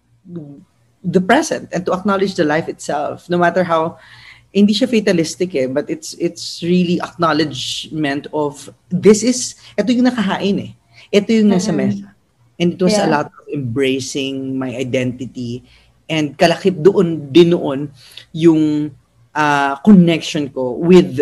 [1.05, 3.29] the present and to acknowledge the life itself.
[3.29, 4.01] No matter how
[4.49, 10.57] hindi siya fatalistic eh but it's it's really acknowledgement of this is ito yung nakahain
[10.57, 10.71] eh.
[11.13, 12.09] Ito yung nasa mesa.
[12.57, 13.13] And it was a Yeah.
[13.21, 15.61] lot of embracing my identity
[16.09, 17.93] and kalakip doon din noon
[18.33, 18.89] yung
[19.37, 21.21] uh, connection ko with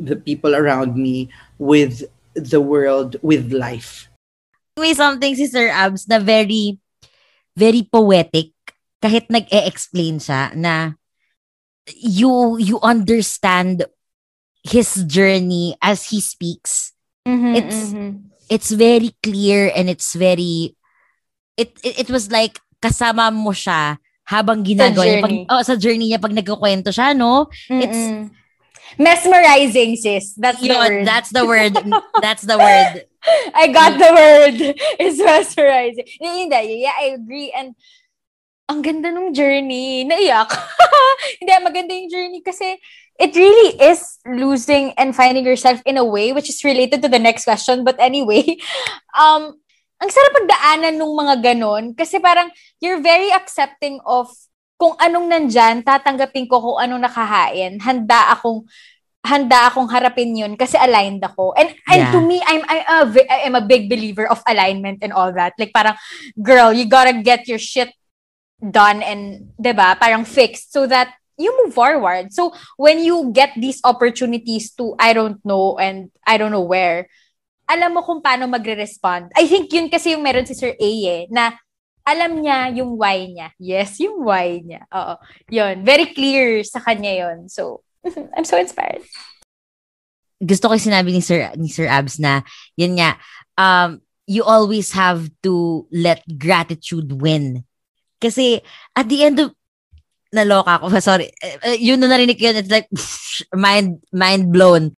[0.00, 1.28] the people around me
[1.60, 4.08] with the world with life
[4.78, 6.78] May something si Sir Abs na very,
[7.58, 8.54] very poetic.
[9.02, 10.94] Kahit nag-e-explain siya na
[11.98, 13.90] you, you understand
[14.62, 16.94] his journey as he speaks.
[17.26, 18.30] Mhm, It's- mhm.
[18.46, 20.78] It's very clear and it's very,
[21.58, 23.98] it, it, it was like kasama mo siya
[24.28, 25.24] habang ginagawa niya.
[25.24, 27.48] Pag, oh, sa journey niya pag nagkukwento siya, no?
[27.72, 28.28] It's- Mm-mm.
[29.00, 30.34] mesmerizing, sis.
[30.36, 31.06] That's the word.
[31.06, 31.72] that's the word.
[32.24, 33.08] that's the word.
[33.54, 34.56] I got the word.
[35.02, 36.08] It's mesmerizing.
[36.20, 36.82] Hindi.
[36.82, 37.52] Yeah, I agree.
[37.54, 37.76] And
[38.68, 40.04] ang ganda nung journey.
[40.04, 40.50] Naiyak.
[41.40, 42.76] hindi, maganda yung journey kasi
[43.18, 47.18] it really is losing and finding yourself in a way which is related to the
[47.20, 47.84] next question.
[47.84, 48.56] But anyway,
[49.16, 49.56] um,
[49.98, 54.30] ang sarap pagdaanan nung mga ganon kasi parang you're very accepting of
[54.78, 57.82] kung anong nandyan, tatanggapin ko kung anong nakahain.
[57.82, 58.62] Handa akong
[59.26, 61.50] handa akong harapin yun kasi aligned ako.
[61.58, 62.12] And and Yeah.
[62.14, 65.34] to me, I'm I'm a, ve- I am a big believer of alignment and all
[65.34, 65.58] that.
[65.58, 65.98] Like parang,
[66.38, 67.90] girl, you gotta get your shit
[68.62, 72.30] done and, ba parang fixed so that you move forward.
[72.34, 77.06] So when you get these opportunities to, I don't know, and I don't know where,
[77.68, 79.28] alam mo kung paano magre-respond.
[79.36, 81.52] I think yun kasi yung meron si Sir A eh, na
[82.08, 83.52] alam niya yung why niya.
[83.60, 84.88] Yes, yung why niya.
[84.88, 85.14] Oo.
[85.52, 85.84] Yun.
[85.84, 87.52] Very clear sa kanya yun.
[87.52, 87.84] So,
[88.34, 89.04] I'm so inspired.
[90.38, 92.46] gusto ko yung sinabi ni Sir, ni Sir Abs na,
[92.78, 93.18] yun nga,
[93.58, 97.66] um, you always have to let gratitude win.
[98.22, 98.62] Kasi,
[98.94, 99.50] at the end of,
[100.30, 102.86] naloka ako, sorry, uh, yun na narinig yun, it's like,
[103.54, 104.94] mind, mind blown.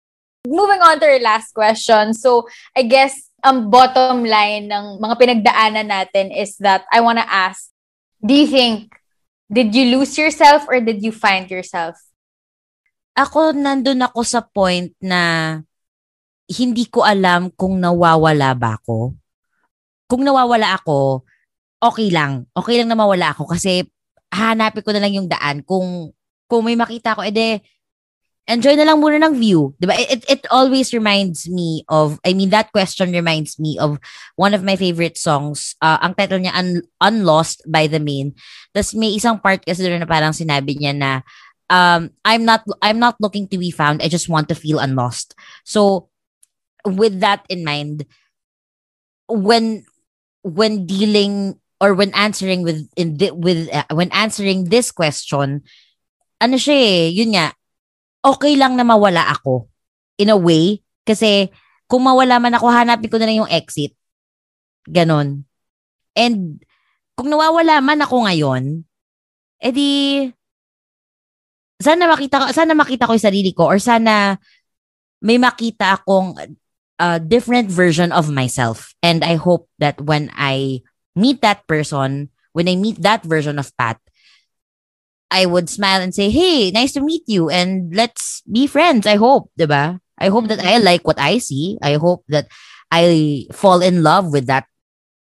[0.48, 2.16] Moving on to our last question.
[2.16, 7.28] So, I guess, ang bottom line ng mga pinagdaanan natin is that I want to
[7.28, 7.72] ask,
[8.24, 8.92] do you think,
[9.52, 12.00] did you lose yourself or did you find yourself?
[13.20, 15.56] Ako, nandun ako sa point na
[16.48, 19.16] hindi ko alam kung nawawala ba ako.
[20.08, 21.28] Kung nawawala ako,
[21.84, 22.48] okay lang.
[22.56, 23.84] Okay lang na mawala ako kasi
[24.32, 25.62] hanapin ko na lang yung daan.
[25.68, 26.16] Kung
[26.50, 27.62] kung may makita ko, ede,
[28.50, 29.78] enjoy na lang muna ng view.
[29.78, 29.94] Diba?
[29.94, 34.02] It, it, always reminds me of, I mean, that question reminds me of
[34.36, 35.78] one of my favorite songs.
[35.80, 38.34] Uh, ang title niya, Un- Unlost by the Main.
[38.74, 41.12] Tapos may isang part kasi doon na parang sinabi niya na,
[41.70, 44.02] um, I'm not, I'm not looking to be found.
[44.02, 45.38] I just want to feel unlost.
[45.64, 46.10] So,
[46.84, 48.10] with that in mind,
[49.30, 49.86] when,
[50.42, 55.62] when dealing or when answering with, in the, with, uh, when answering this question,
[56.42, 57.54] ano siya eh, yun nga,
[58.24, 59.68] okay lang na mawala ako.
[60.20, 60.84] In a way.
[61.08, 61.50] Kasi,
[61.90, 63.96] kung mawala man ako, hanapin ko na lang yung exit.
[64.86, 65.48] Ganon.
[66.14, 66.60] And,
[67.16, 68.88] kung nawawala man ako ngayon,
[69.60, 70.24] edi,
[71.80, 74.36] sana makita ko, sana makita ko yung sarili ko or sana
[75.20, 76.36] may makita akong
[77.00, 78.96] uh, different version of myself.
[79.04, 80.84] And I hope that when I
[81.16, 84.00] meet that person, when I meet that version of Pat,
[85.30, 89.16] I would smile and say, "Hey, nice to meet you and let's be friends." I
[89.22, 90.02] hope, 'di ba?
[90.20, 91.80] I hope that I like what I see.
[91.80, 92.52] I hope that
[92.92, 94.68] I fall in love with that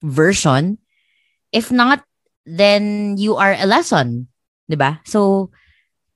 [0.01, 0.79] version.
[1.53, 2.07] If not,
[2.47, 4.31] then you are a lesson,
[4.71, 5.03] 'di ba?
[5.03, 5.51] So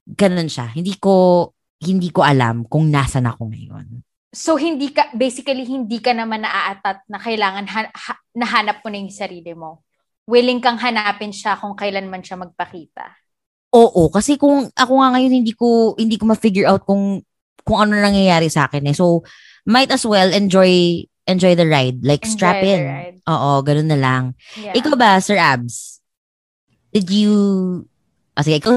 [0.07, 0.70] ganun siya.
[0.70, 4.07] Hindi ko hindi ko alam kung nasan ako ngayon.
[4.30, 8.99] So hindi ka basically hindi ka naman naaatat na kailangan ha- ha- nahanap mo na
[9.03, 9.82] yung sarili mo.
[10.30, 13.20] Willing kang hanapin siya kung kailan man siya magpakita.
[13.71, 17.23] Oo, kasi kung ako nga ngayon hindi ko hindi ko ma-figure out kung
[17.62, 18.97] kung ano nangyayari sa akin eh.
[18.97, 19.23] So
[19.68, 22.03] might as well enjoy enjoy the ride.
[22.03, 22.83] Like Enjoy strap in.
[23.31, 24.25] Oo, ganun na lang.
[24.59, 24.75] Yeah.
[24.75, 26.03] Ikaw ba, Sir Abs?
[26.91, 27.31] Did you
[28.41, 28.73] Ah, sige, ikaw.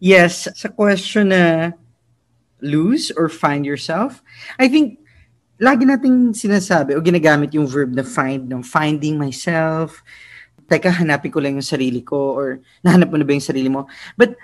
[0.00, 1.76] Yes, sa question na
[2.64, 4.24] lose or find yourself,
[4.56, 4.96] I think
[5.60, 8.64] lagi nating sinasabi o ginagamit yung verb na find, no?
[8.64, 10.00] finding myself,
[10.66, 13.86] teka, hanapin ko lang yung sarili ko or nahanap mo na ba yung sarili mo?
[14.16, 14.36] But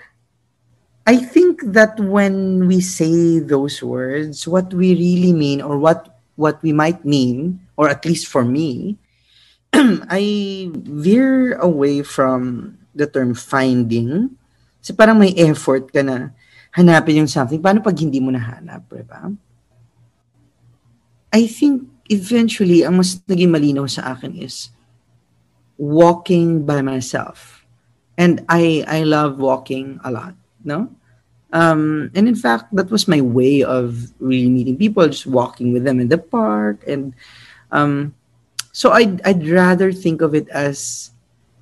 [1.05, 6.61] I think that when we say those words, what we really mean or what what
[6.61, 8.97] we might mean, or at least for me,
[10.09, 10.23] I
[10.73, 14.37] veer away from the term finding.
[14.81, 16.33] Kasi parang may effort ka na
[16.73, 17.61] hanapin yung something.
[17.61, 19.29] Paano pag hindi mo nahanap, di ba?
[21.31, 24.67] I think eventually, ang mas naging malinaw sa akin is
[25.81, 27.65] walking by myself.
[28.13, 30.93] And I I love walking a lot, no?
[31.51, 35.83] Um, and in fact, that was my way of really meeting people, just walking with
[35.83, 36.85] them in the park.
[36.87, 37.17] And
[37.73, 38.13] um,
[38.71, 41.11] so I'd, I'd rather think of it as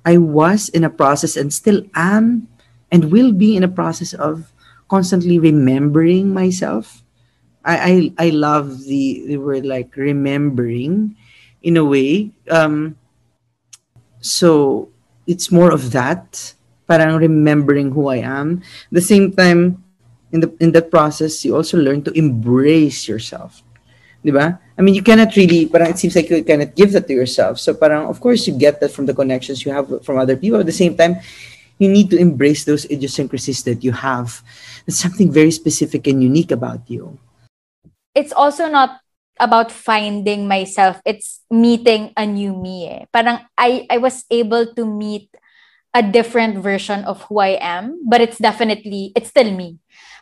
[0.04, 2.46] I was in a process and still am
[2.92, 4.52] and will be in a process of
[4.86, 7.02] constantly remembering myself.
[7.64, 11.16] I, I, I love the, the word like remembering
[11.62, 12.30] in a way.
[12.48, 12.94] Um,
[14.20, 14.88] so
[15.26, 16.54] it's more of that
[16.86, 18.62] parang remembering who I am.
[18.90, 19.78] At the same time,
[20.32, 23.62] in the in that process, you also learn to embrace yourself.
[24.20, 24.58] Diba?
[24.76, 27.56] I mean, you cannot really, parang it seems like you cannot give that to yourself.
[27.58, 30.60] So parang, of course, you get that from the connections you have from other people.
[30.60, 31.16] At the same time,
[31.78, 34.44] you need to embrace those idiosyncrasies that you have.
[34.84, 37.16] There's something very specific and unique about you.
[38.14, 38.99] it's also not
[39.40, 41.00] about finding myself.
[41.04, 42.86] It's meeting a new me.
[42.88, 43.04] Eh.
[43.10, 45.32] Parang I, I was able to meet
[45.96, 49.78] a different version of who I am, but it's definitely, it's still me.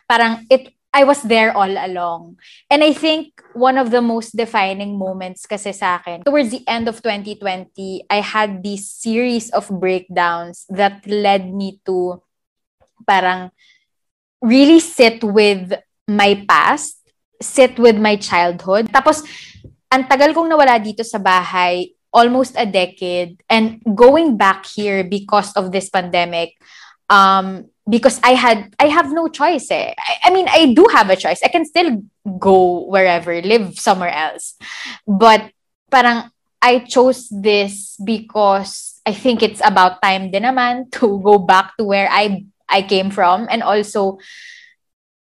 [0.07, 2.39] Parang it, I was there all along.
[2.69, 6.87] And I think one of the most defining moments kasi sa akin, towards the end
[6.87, 12.23] of 2020, I had this series of breakdowns that led me to
[13.05, 13.51] parang
[14.41, 16.98] really sit with my past
[17.41, 18.91] sit with my childhood.
[18.91, 19.23] Tapos,
[19.89, 23.41] ang tagal kong nawala dito sa bahay, almost a decade.
[23.49, 26.59] And going back here because of this pandemic,
[27.09, 29.95] um, because I had, I have no choice eh.
[29.97, 31.41] I, I mean, I do have a choice.
[31.43, 32.03] I can still
[32.37, 34.55] go wherever, live somewhere else.
[35.07, 35.49] But
[35.89, 36.29] parang,
[36.61, 41.83] I chose this because I think it's about time din naman to go back to
[41.87, 44.19] where I I came from and also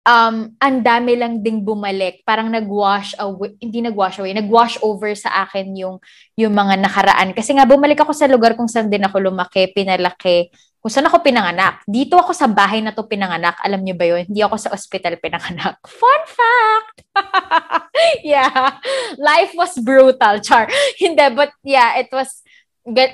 [0.06, 2.22] um, ang dami lang ding bumalik.
[2.24, 5.98] Parang nag-wash away, hindi nag-wash away, nag-wash over sa akin yung,
[6.38, 7.34] yung mga nakaraan.
[7.34, 11.26] Kasi nga, bumalik ako sa lugar kung saan din ako lumaki, pinalaki, kung saan ako
[11.26, 11.82] pinanganak.
[11.90, 13.58] Dito ako sa bahay na to pinanganak.
[13.66, 14.30] Alam niyo ba yun?
[14.30, 15.82] Hindi ako sa ospital pinanganak.
[16.00, 16.96] Fun fact!
[18.22, 18.78] yeah.
[19.18, 20.70] Life was brutal, Char.
[21.02, 22.46] hindi, but yeah, it was,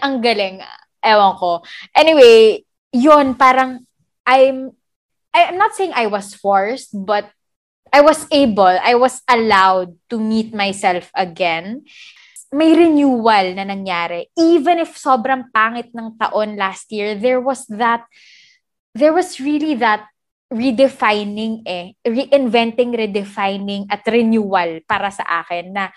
[0.04, 0.60] ang galing.
[1.02, 1.64] Ewan ko.
[1.96, 2.62] Anyway,
[2.94, 3.88] yun, parang,
[4.22, 4.76] I'm
[5.34, 7.32] I'm not saying I was forced, but
[7.92, 11.84] I was able, I was allowed to meet myself again.
[12.52, 14.28] May renewal na nangyari.
[14.36, 18.04] Even if sobrang pangit ng taon last year, there was that,
[18.96, 20.08] there was really that
[20.52, 25.88] redefining eh, reinventing, redefining at renewal para sa akin na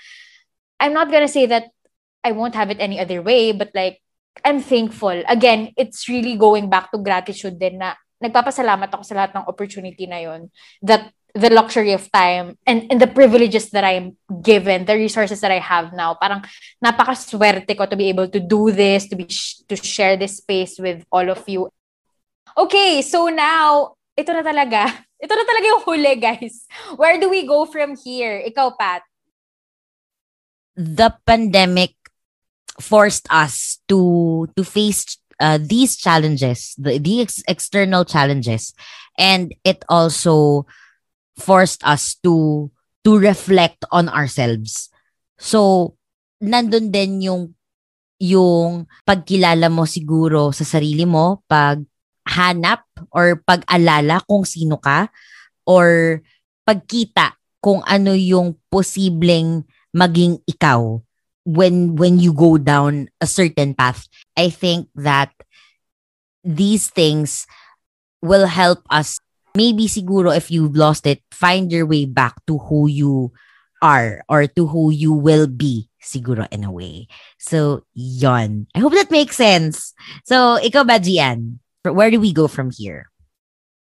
[0.78, 1.74] I'm not gonna say that
[2.22, 4.00] I won't have it any other way, but like,
[4.42, 5.22] I'm thankful.
[5.28, 10.08] Again, it's really going back to gratitude din na nagpapasalamat ako sa lahat ng opportunity
[10.08, 10.48] na yon
[10.80, 15.50] that the luxury of time and, and the privileges that I'm given, the resources that
[15.50, 16.14] I have now.
[16.14, 16.46] Parang
[16.78, 19.26] napakaswerte ko to be able to do this, to be
[19.68, 21.68] to share this space with all of you.
[22.54, 24.86] Okay, so now, ito na talaga.
[25.24, 26.68] Ito na talaga yung huli, guys.
[27.00, 28.44] Where do we go from here?
[28.44, 29.02] Ikaw, Pat.
[30.76, 31.96] The pandemic
[32.76, 38.74] forced us to to face uh, these challenges, the, the ex- external challenges,
[39.18, 40.66] and it also
[41.38, 42.70] forced us to
[43.04, 44.88] to reflect on ourselves.
[45.36, 45.94] So,
[46.40, 47.54] nandun din yung
[48.22, 51.82] yung pagkilala mo siguro sa sarili mo, pag
[52.24, 55.12] hanap or pag-alala kung sino ka
[55.68, 56.20] or
[56.64, 61.03] pagkita kung ano yung posibleng maging ikaw
[61.44, 65.32] when when you go down a certain path i think that
[66.42, 67.46] these things
[68.24, 69.20] will help us
[69.54, 73.32] maybe siguro if you've lost it find your way back to who you
[73.84, 78.92] are or to who you will be siguro in a way so yon i hope
[78.92, 79.92] that makes sense
[80.24, 81.60] so ikaw ba Gian
[81.92, 83.10] where do we go from here?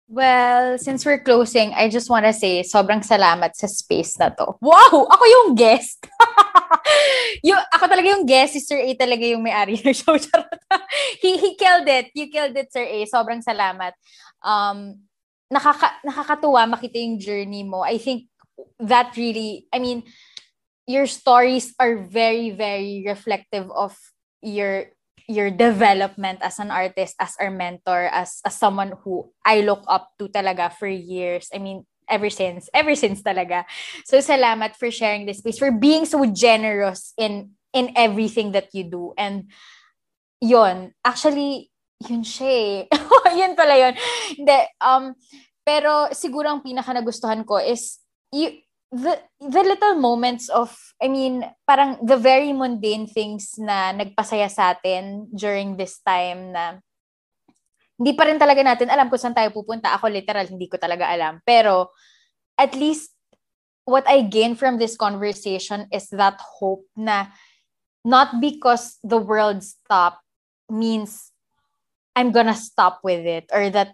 [0.08, 4.58] Well, since we're closing, I just want to say sobrang salamat sa space na to.
[4.58, 5.06] Wow!
[5.06, 6.02] Ako yung guest!
[7.48, 10.16] yung, ako talaga yung guest, si Sir A talaga yung may-ari ng show.
[11.22, 12.10] he, he killed it.
[12.14, 12.98] You killed it, Sir A.
[13.06, 13.94] Sobrang salamat.
[14.44, 15.04] Um,
[15.50, 17.82] nakaka, nakakatuwa makita yung journey mo.
[17.82, 18.30] I think
[18.78, 20.04] that really, I mean,
[20.86, 23.96] your stories are very, very reflective of
[24.42, 24.90] your
[25.30, 30.10] your development as an artist, as our mentor, as, as someone who I look up
[30.18, 31.46] to talaga for years.
[31.54, 33.64] I mean, ever since, ever since talaga.
[34.04, 38.84] So salamat for sharing this space, for being so generous in in everything that you
[38.84, 39.14] do.
[39.14, 39.48] And
[40.42, 41.70] yon actually,
[42.02, 42.78] yun siya eh.
[43.40, 43.94] yun pala yun.
[44.34, 45.14] Hindi, um,
[45.62, 48.02] pero siguro ang pinaka nagustuhan ko is,
[48.34, 48.58] you,
[48.90, 54.74] the the little moments of I mean parang the very mundane things na nagpasaya sa
[54.74, 56.82] atin during this time na
[58.00, 59.92] hindi pa rin talaga natin alam kung saan tayo pupunta.
[59.92, 61.44] Ako literal hindi ko talaga alam.
[61.44, 61.92] Pero
[62.56, 63.12] at least
[63.84, 67.28] what I gain from this conversation is that hope na
[68.00, 70.24] not because the world stop
[70.72, 71.28] means
[72.16, 73.92] I'm gonna stop with it or that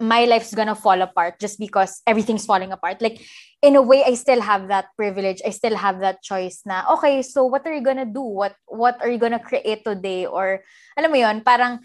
[0.00, 3.00] my life's gonna fall apart just because everything's falling apart.
[3.00, 3.22] Like,
[3.62, 5.40] in a way, I still have that privilege.
[5.46, 8.20] I still have that choice na, okay, so what are you gonna do?
[8.20, 10.26] What what are you gonna create today?
[10.26, 10.60] Or,
[10.98, 11.80] alam mo yon parang,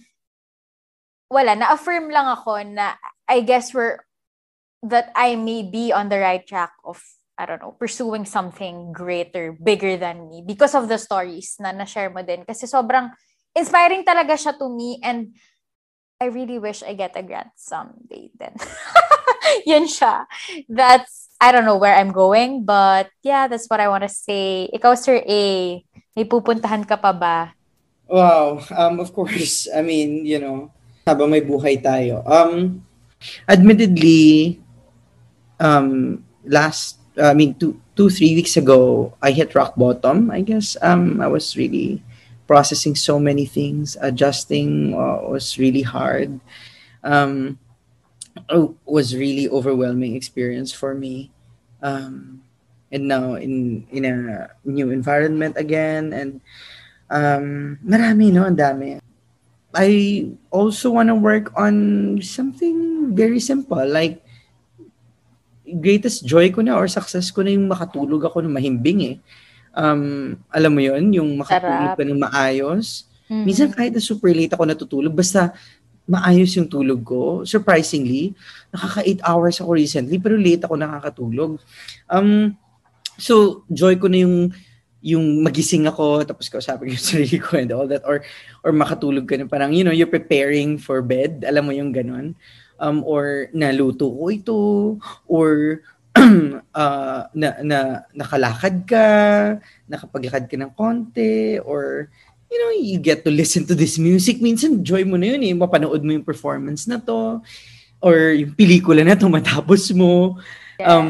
[1.32, 4.04] wala, na-affirm lang ako na I guess we're,
[4.84, 7.00] that I may be on the right track of,
[7.40, 12.12] I don't know, pursuing something greater, bigger than me because of the stories na na-share
[12.12, 12.44] mo din.
[12.44, 13.16] Kasi sobrang
[13.56, 15.32] inspiring talaga siya to me and
[16.20, 18.54] I really wish I get a grant someday then.
[19.72, 20.28] Yun siya.
[20.70, 24.70] That's, I don't know where I'm going, but yeah, that's what I want to say.
[24.70, 25.44] Ikaw, Sir A,
[26.14, 27.56] may pupuntahan ka pa ba?
[28.06, 28.62] Wow.
[28.76, 29.66] Um, of course.
[29.74, 30.70] I mean, you know,
[31.06, 32.22] habang may buhay tayo.
[32.26, 32.84] Um,
[33.48, 34.60] admittedly,
[35.60, 40.78] um, last, I mean, two, two, three weeks ago, I hit rock bottom, I guess.
[40.82, 42.02] Um, I was really
[42.48, 43.98] processing so many things.
[44.02, 46.40] Adjusting uh, was really hard.
[47.04, 47.60] Um,
[48.86, 51.32] was really overwhelming experience for me.
[51.82, 52.44] Um,
[52.92, 56.44] and now in in a new environment again and
[57.10, 59.00] um, marami no, ang dami.
[59.72, 64.20] I also want to work on something very simple like
[65.80, 69.18] greatest joy ko na or success ko na yung makatulog ako ng mahimbing eh
[69.76, 73.08] um, alam mo yon yung makatulog ka ng maayos.
[73.28, 73.44] Mm-hmm.
[73.48, 75.56] Minsan kahit na super late ako natutulog, basta
[76.08, 77.48] maayos yung tulog ko.
[77.48, 78.36] Surprisingly,
[78.74, 81.52] nakaka 8 hours ako recently, pero late ako nakakatulog.
[82.12, 82.56] Um,
[83.16, 84.52] so, joy ko na yung
[85.02, 88.22] yung magising ako tapos kausapin ko yung sarili ko and all that or
[88.62, 92.38] or makatulog ka na parang you know you're preparing for bed alam mo yung ganun
[92.78, 94.60] um or naluto ko ito
[95.26, 95.82] or
[96.76, 97.80] uh, na, na
[98.12, 99.08] nakalakad ka,
[99.88, 102.12] nakapaglakad ka ng konti, or
[102.52, 104.44] you know, you get to listen to this music.
[104.44, 105.54] Minsan, joy mo na yun eh.
[105.56, 107.40] Mapanood mo yung performance na to,
[108.04, 110.36] or yung pelikula na to, matapos mo.
[110.76, 110.88] Yes.
[110.88, 111.10] Um,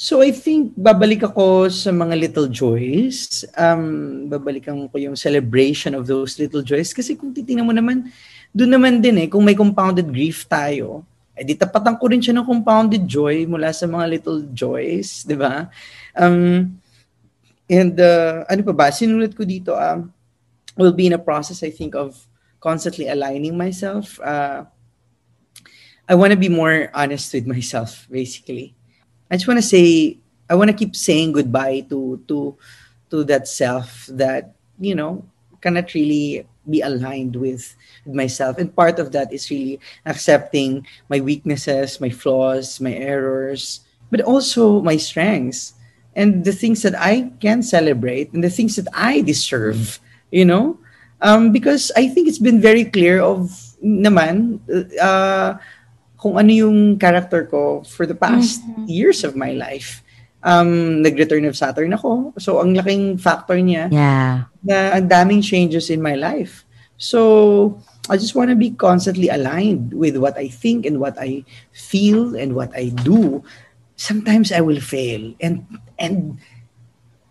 [0.00, 3.44] so, I think, babalik ako sa mga little joys.
[3.52, 6.96] Um, babalikan ko yung celebration of those little joys.
[6.96, 8.08] Kasi kung titingnan mo naman,
[8.56, 11.04] doon naman din eh, kung may compounded grief tayo,
[11.40, 15.32] Eh di tapatan ko rin siya ng compounded joy mula sa mga little joys, di
[15.32, 15.72] ba?
[16.12, 16.76] Um,
[17.64, 20.12] and uh, ano pa ba, sinulat ko dito, um,
[20.76, 22.12] will be in a process, I think, of
[22.60, 24.20] constantly aligning myself.
[24.20, 24.68] Uh,
[26.04, 28.76] I want to be more honest with myself, basically.
[29.30, 30.18] I just want to say,
[30.48, 32.56] I want to keep saying goodbye to to
[33.10, 35.24] to that self that you know
[35.60, 37.74] cannot really be aligned with,
[38.06, 38.58] myself.
[38.58, 44.80] And part of that is really accepting my weaknesses, my flaws, my errors, but also
[44.80, 45.74] my strengths
[46.16, 50.00] and the things that I can celebrate and the things that I deserve,
[50.30, 50.78] you know?
[51.20, 53.52] Um, because I think it's been very clear of
[53.84, 54.60] naman
[55.00, 55.58] uh,
[56.20, 58.84] kung ano yung character ko for the past mm-hmm.
[58.86, 60.04] years of my life.
[60.40, 62.32] Um, nag-return of Saturn ako.
[62.40, 64.48] So, ang laking factor niya yeah.
[64.64, 66.64] na ang daming changes in my life.
[66.96, 67.76] So,
[68.08, 72.36] I just want to be constantly aligned with what I think and what I feel
[72.36, 73.44] and what I do.
[73.96, 75.68] Sometimes I will fail and
[76.00, 76.40] and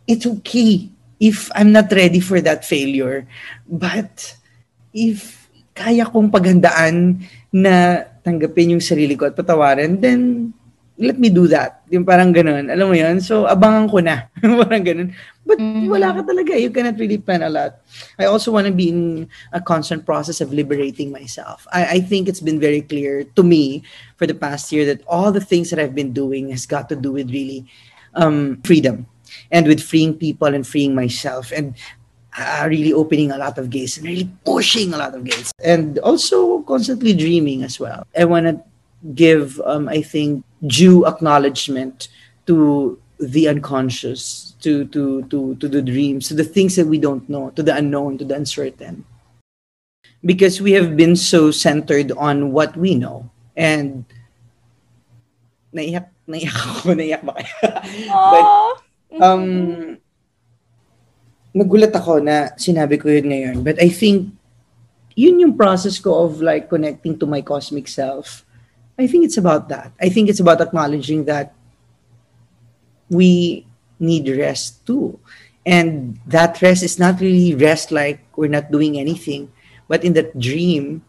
[0.06, 3.26] it's okay if I'm not ready for that failure.
[3.66, 4.38] But
[4.94, 10.54] if kaya kong paghandaan na tanggapin yung sarili ko at patawarin, then
[11.00, 11.82] let me do that.
[11.90, 12.70] Yung parang ganun.
[12.70, 13.24] Alam mo yun?
[13.24, 14.28] So, abangan ko na.
[14.62, 15.10] parang ganun.
[15.48, 15.88] But mm-hmm.
[15.88, 16.60] wala ka talaga.
[16.60, 17.80] You cannot really plan a lot.
[18.20, 21.66] I also want to be in a constant process of liberating myself.
[21.72, 23.82] I, I think it's been very clear to me
[24.20, 27.00] for the past year that all the things that I've been doing has got to
[27.00, 27.66] do with really
[28.14, 29.08] um, freedom
[29.50, 31.74] and with freeing people and freeing myself and
[32.40, 36.00] uh, really opening a lot of gates and really pushing a lot of gates and
[36.00, 38.08] also constantly dreaming as well.
[38.18, 38.64] I want to
[39.14, 42.08] give, um, I think, due acknowledgement
[42.48, 47.28] to the unconscious, to, to, to, to the dreams, to the things that we don't
[47.30, 49.06] know, to the unknown, to the uncertain.
[50.24, 53.30] Because we have been so centered on what we know.
[53.56, 54.06] And
[55.76, 57.36] naiyak, naiyak ako, naiyak ba?
[59.12, 59.98] But um,
[61.56, 63.58] nagulat ako na sinabi ko yun ngayon.
[63.64, 64.34] But I think,
[65.16, 68.46] yun yung process ko of like connecting to my cosmic self.
[69.00, 69.92] I think it's about that.
[70.00, 71.56] I think it's about acknowledging that
[73.10, 73.66] we
[74.00, 75.20] need rest too.
[75.66, 79.52] And that rest is not really rest like we're not doing anything,
[79.88, 81.04] but in that dream,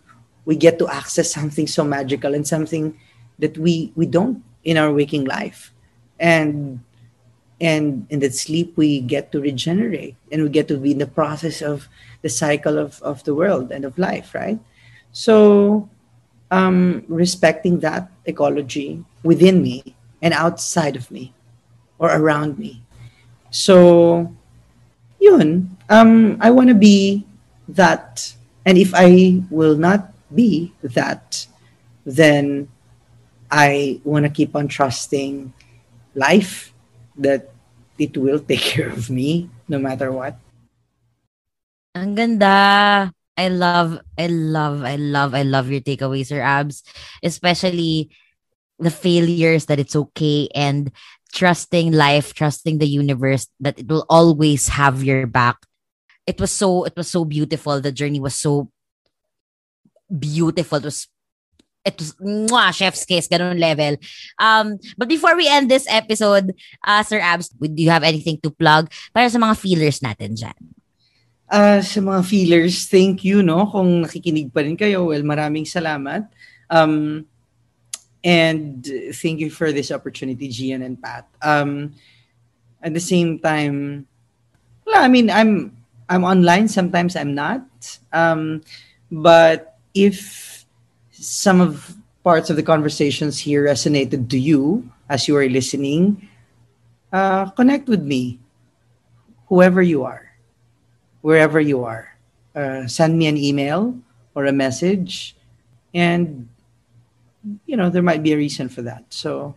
[0.44, 2.98] we get to access something so magical and something
[3.38, 5.72] that we we don't in our waking life.
[6.18, 6.82] And
[7.60, 11.06] and in that sleep we get to regenerate and we get to be in the
[11.06, 11.88] process of
[12.22, 14.58] the cycle of, of the world and of life right?
[15.12, 15.88] So
[16.50, 21.32] um, respecting that ecology within me and outside of me
[21.98, 22.82] or around me.
[23.50, 24.34] So
[25.20, 27.26] yun um, i want to be
[27.68, 28.34] that.
[28.64, 31.46] And if i will not be that
[32.06, 32.68] then
[33.50, 35.52] i want to keep on trusting
[36.14, 36.72] life
[37.16, 37.50] that
[37.98, 40.36] it will take care of me no matter what.
[41.94, 43.12] Ang ganda.
[43.40, 46.84] I love, I love, I love, I love your takeaways, Sir Abs.
[47.22, 48.10] Especially
[48.78, 50.92] the failures that it's okay and
[51.32, 55.56] trusting life, trusting the universe that it will always have your back.
[56.26, 57.80] It was so, it was so beautiful.
[57.80, 58.70] The journey was so
[60.12, 60.78] beautiful.
[60.78, 61.08] It was
[61.84, 63.96] it was mwah, chef's kiss, ganun level.
[64.38, 66.52] Um, but before we end this episode,
[66.84, 70.60] uh, Sir Abs, do you have anything to plug para sa mga feelers natin dyan?
[71.50, 73.66] Uh, sa mga feelers, thank you, no?
[73.66, 76.28] Kung nakikinig pa rin kayo, well, maraming salamat.
[76.70, 77.26] Um,
[78.22, 78.86] and
[79.16, 81.26] thank you for this opportunity, Gian and Pat.
[81.42, 81.96] Um,
[82.82, 84.06] at the same time,
[84.86, 85.76] well, I mean, I'm
[86.08, 86.68] I'm online.
[86.68, 87.62] Sometimes I'm not.
[88.12, 88.62] Um,
[89.10, 90.49] but if
[91.20, 91.94] some of
[92.24, 96.28] parts of the conversations here resonated to you as you are listening,
[97.12, 98.40] uh, connect with me,
[99.48, 100.32] whoever you are,
[101.20, 102.08] wherever you are.
[102.56, 103.94] Uh, send me an email
[104.34, 105.36] or a message,
[105.94, 106.48] and
[107.66, 109.04] you know there might be a reason for that.
[109.10, 109.54] So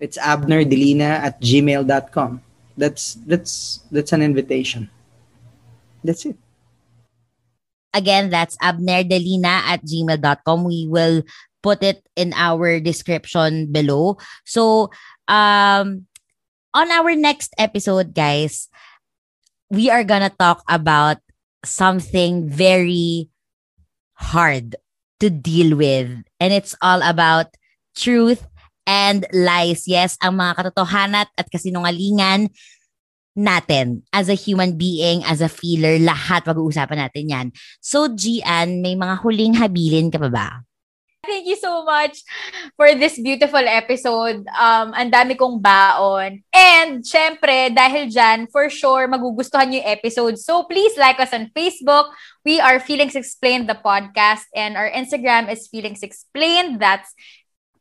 [0.00, 2.42] it's abnerdelina at gmail.com.
[2.76, 4.90] That's that's that's an invitation.
[6.02, 6.36] That's it.
[7.94, 10.64] Again, that's abnerdelina at gmail.com.
[10.64, 11.22] We will
[11.62, 14.18] put it in our description below.
[14.44, 14.90] So,
[15.28, 16.06] um,
[16.74, 18.68] on our next episode, guys,
[19.70, 21.18] we are gonna talk about
[21.64, 23.30] something very
[24.14, 24.76] hard
[25.20, 26.10] to deal with.
[26.40, 27.54] And it's all about
[27.94, 28.42] truth
[28.86, 29.86] and lies.
[29.86, 32.50] Yes, ang mga katotohanan at kasinungalingan
[33.32, 37.46] natin as a human being, as a feeler, lahat pag-uusapan natin yan.
[37.80, 40.48] So, Gian, may mga huling habilin ka pa ba?
[41.22, 42.26] Thank you so much
[42.74, 44.42] for this beautiful episode.
[44.58, 46.42] Um, ang dami kong baon.
[46.50, 50.34] And, syempre, dahil dyan, for sure, magugustuhan yung episode.
[50.42, 52.10] So, please like us on Facebook.
[52.42, 54.50] We are Feelings Explained, the podcast.
[54.50, 56.82] And our Instagram is Feelings Explained.
[56.82, 57.14] That's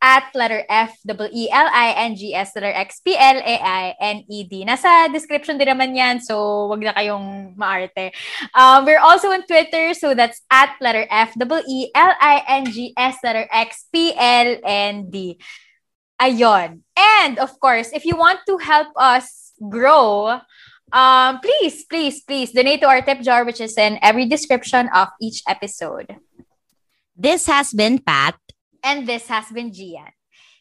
[0.02, 3.56] at letter F, double E, L, I, N, G, S, letter X, P, L, A,
[3.62, 4.66] I, N, E, D.
[4.66, 8.10] Nasa description din naman yan, so wag na kayong maarte.
[8.58, 12.66] Um, we're also on Twitter, so that's at letter F, double E, L, I, N,
[12.66, 15.38] G, S, letter X, P, L, N, D.
[16.22, 16.82] Ayon.
[16.98, 20.42] And, of course, if you want to help us grow,
[20.94, 25.10] um, please, please, please donate to our tip jar, which is in every description of
[25.22, 26.18] each episode.
[27.18, 28.41] This has been Pat.
[28.84, 30.12] And this has been Gian.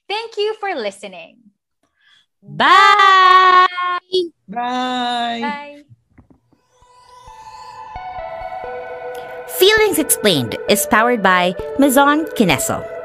[0.09, 1.39] Thank you for listening.
[2.43, 3.67] Bye!
[4.49, 5.41] Bye.
[5.41, 5.83] Bye.
[9.59, 13.00] Feelings Explained is powered by Maison Kineso.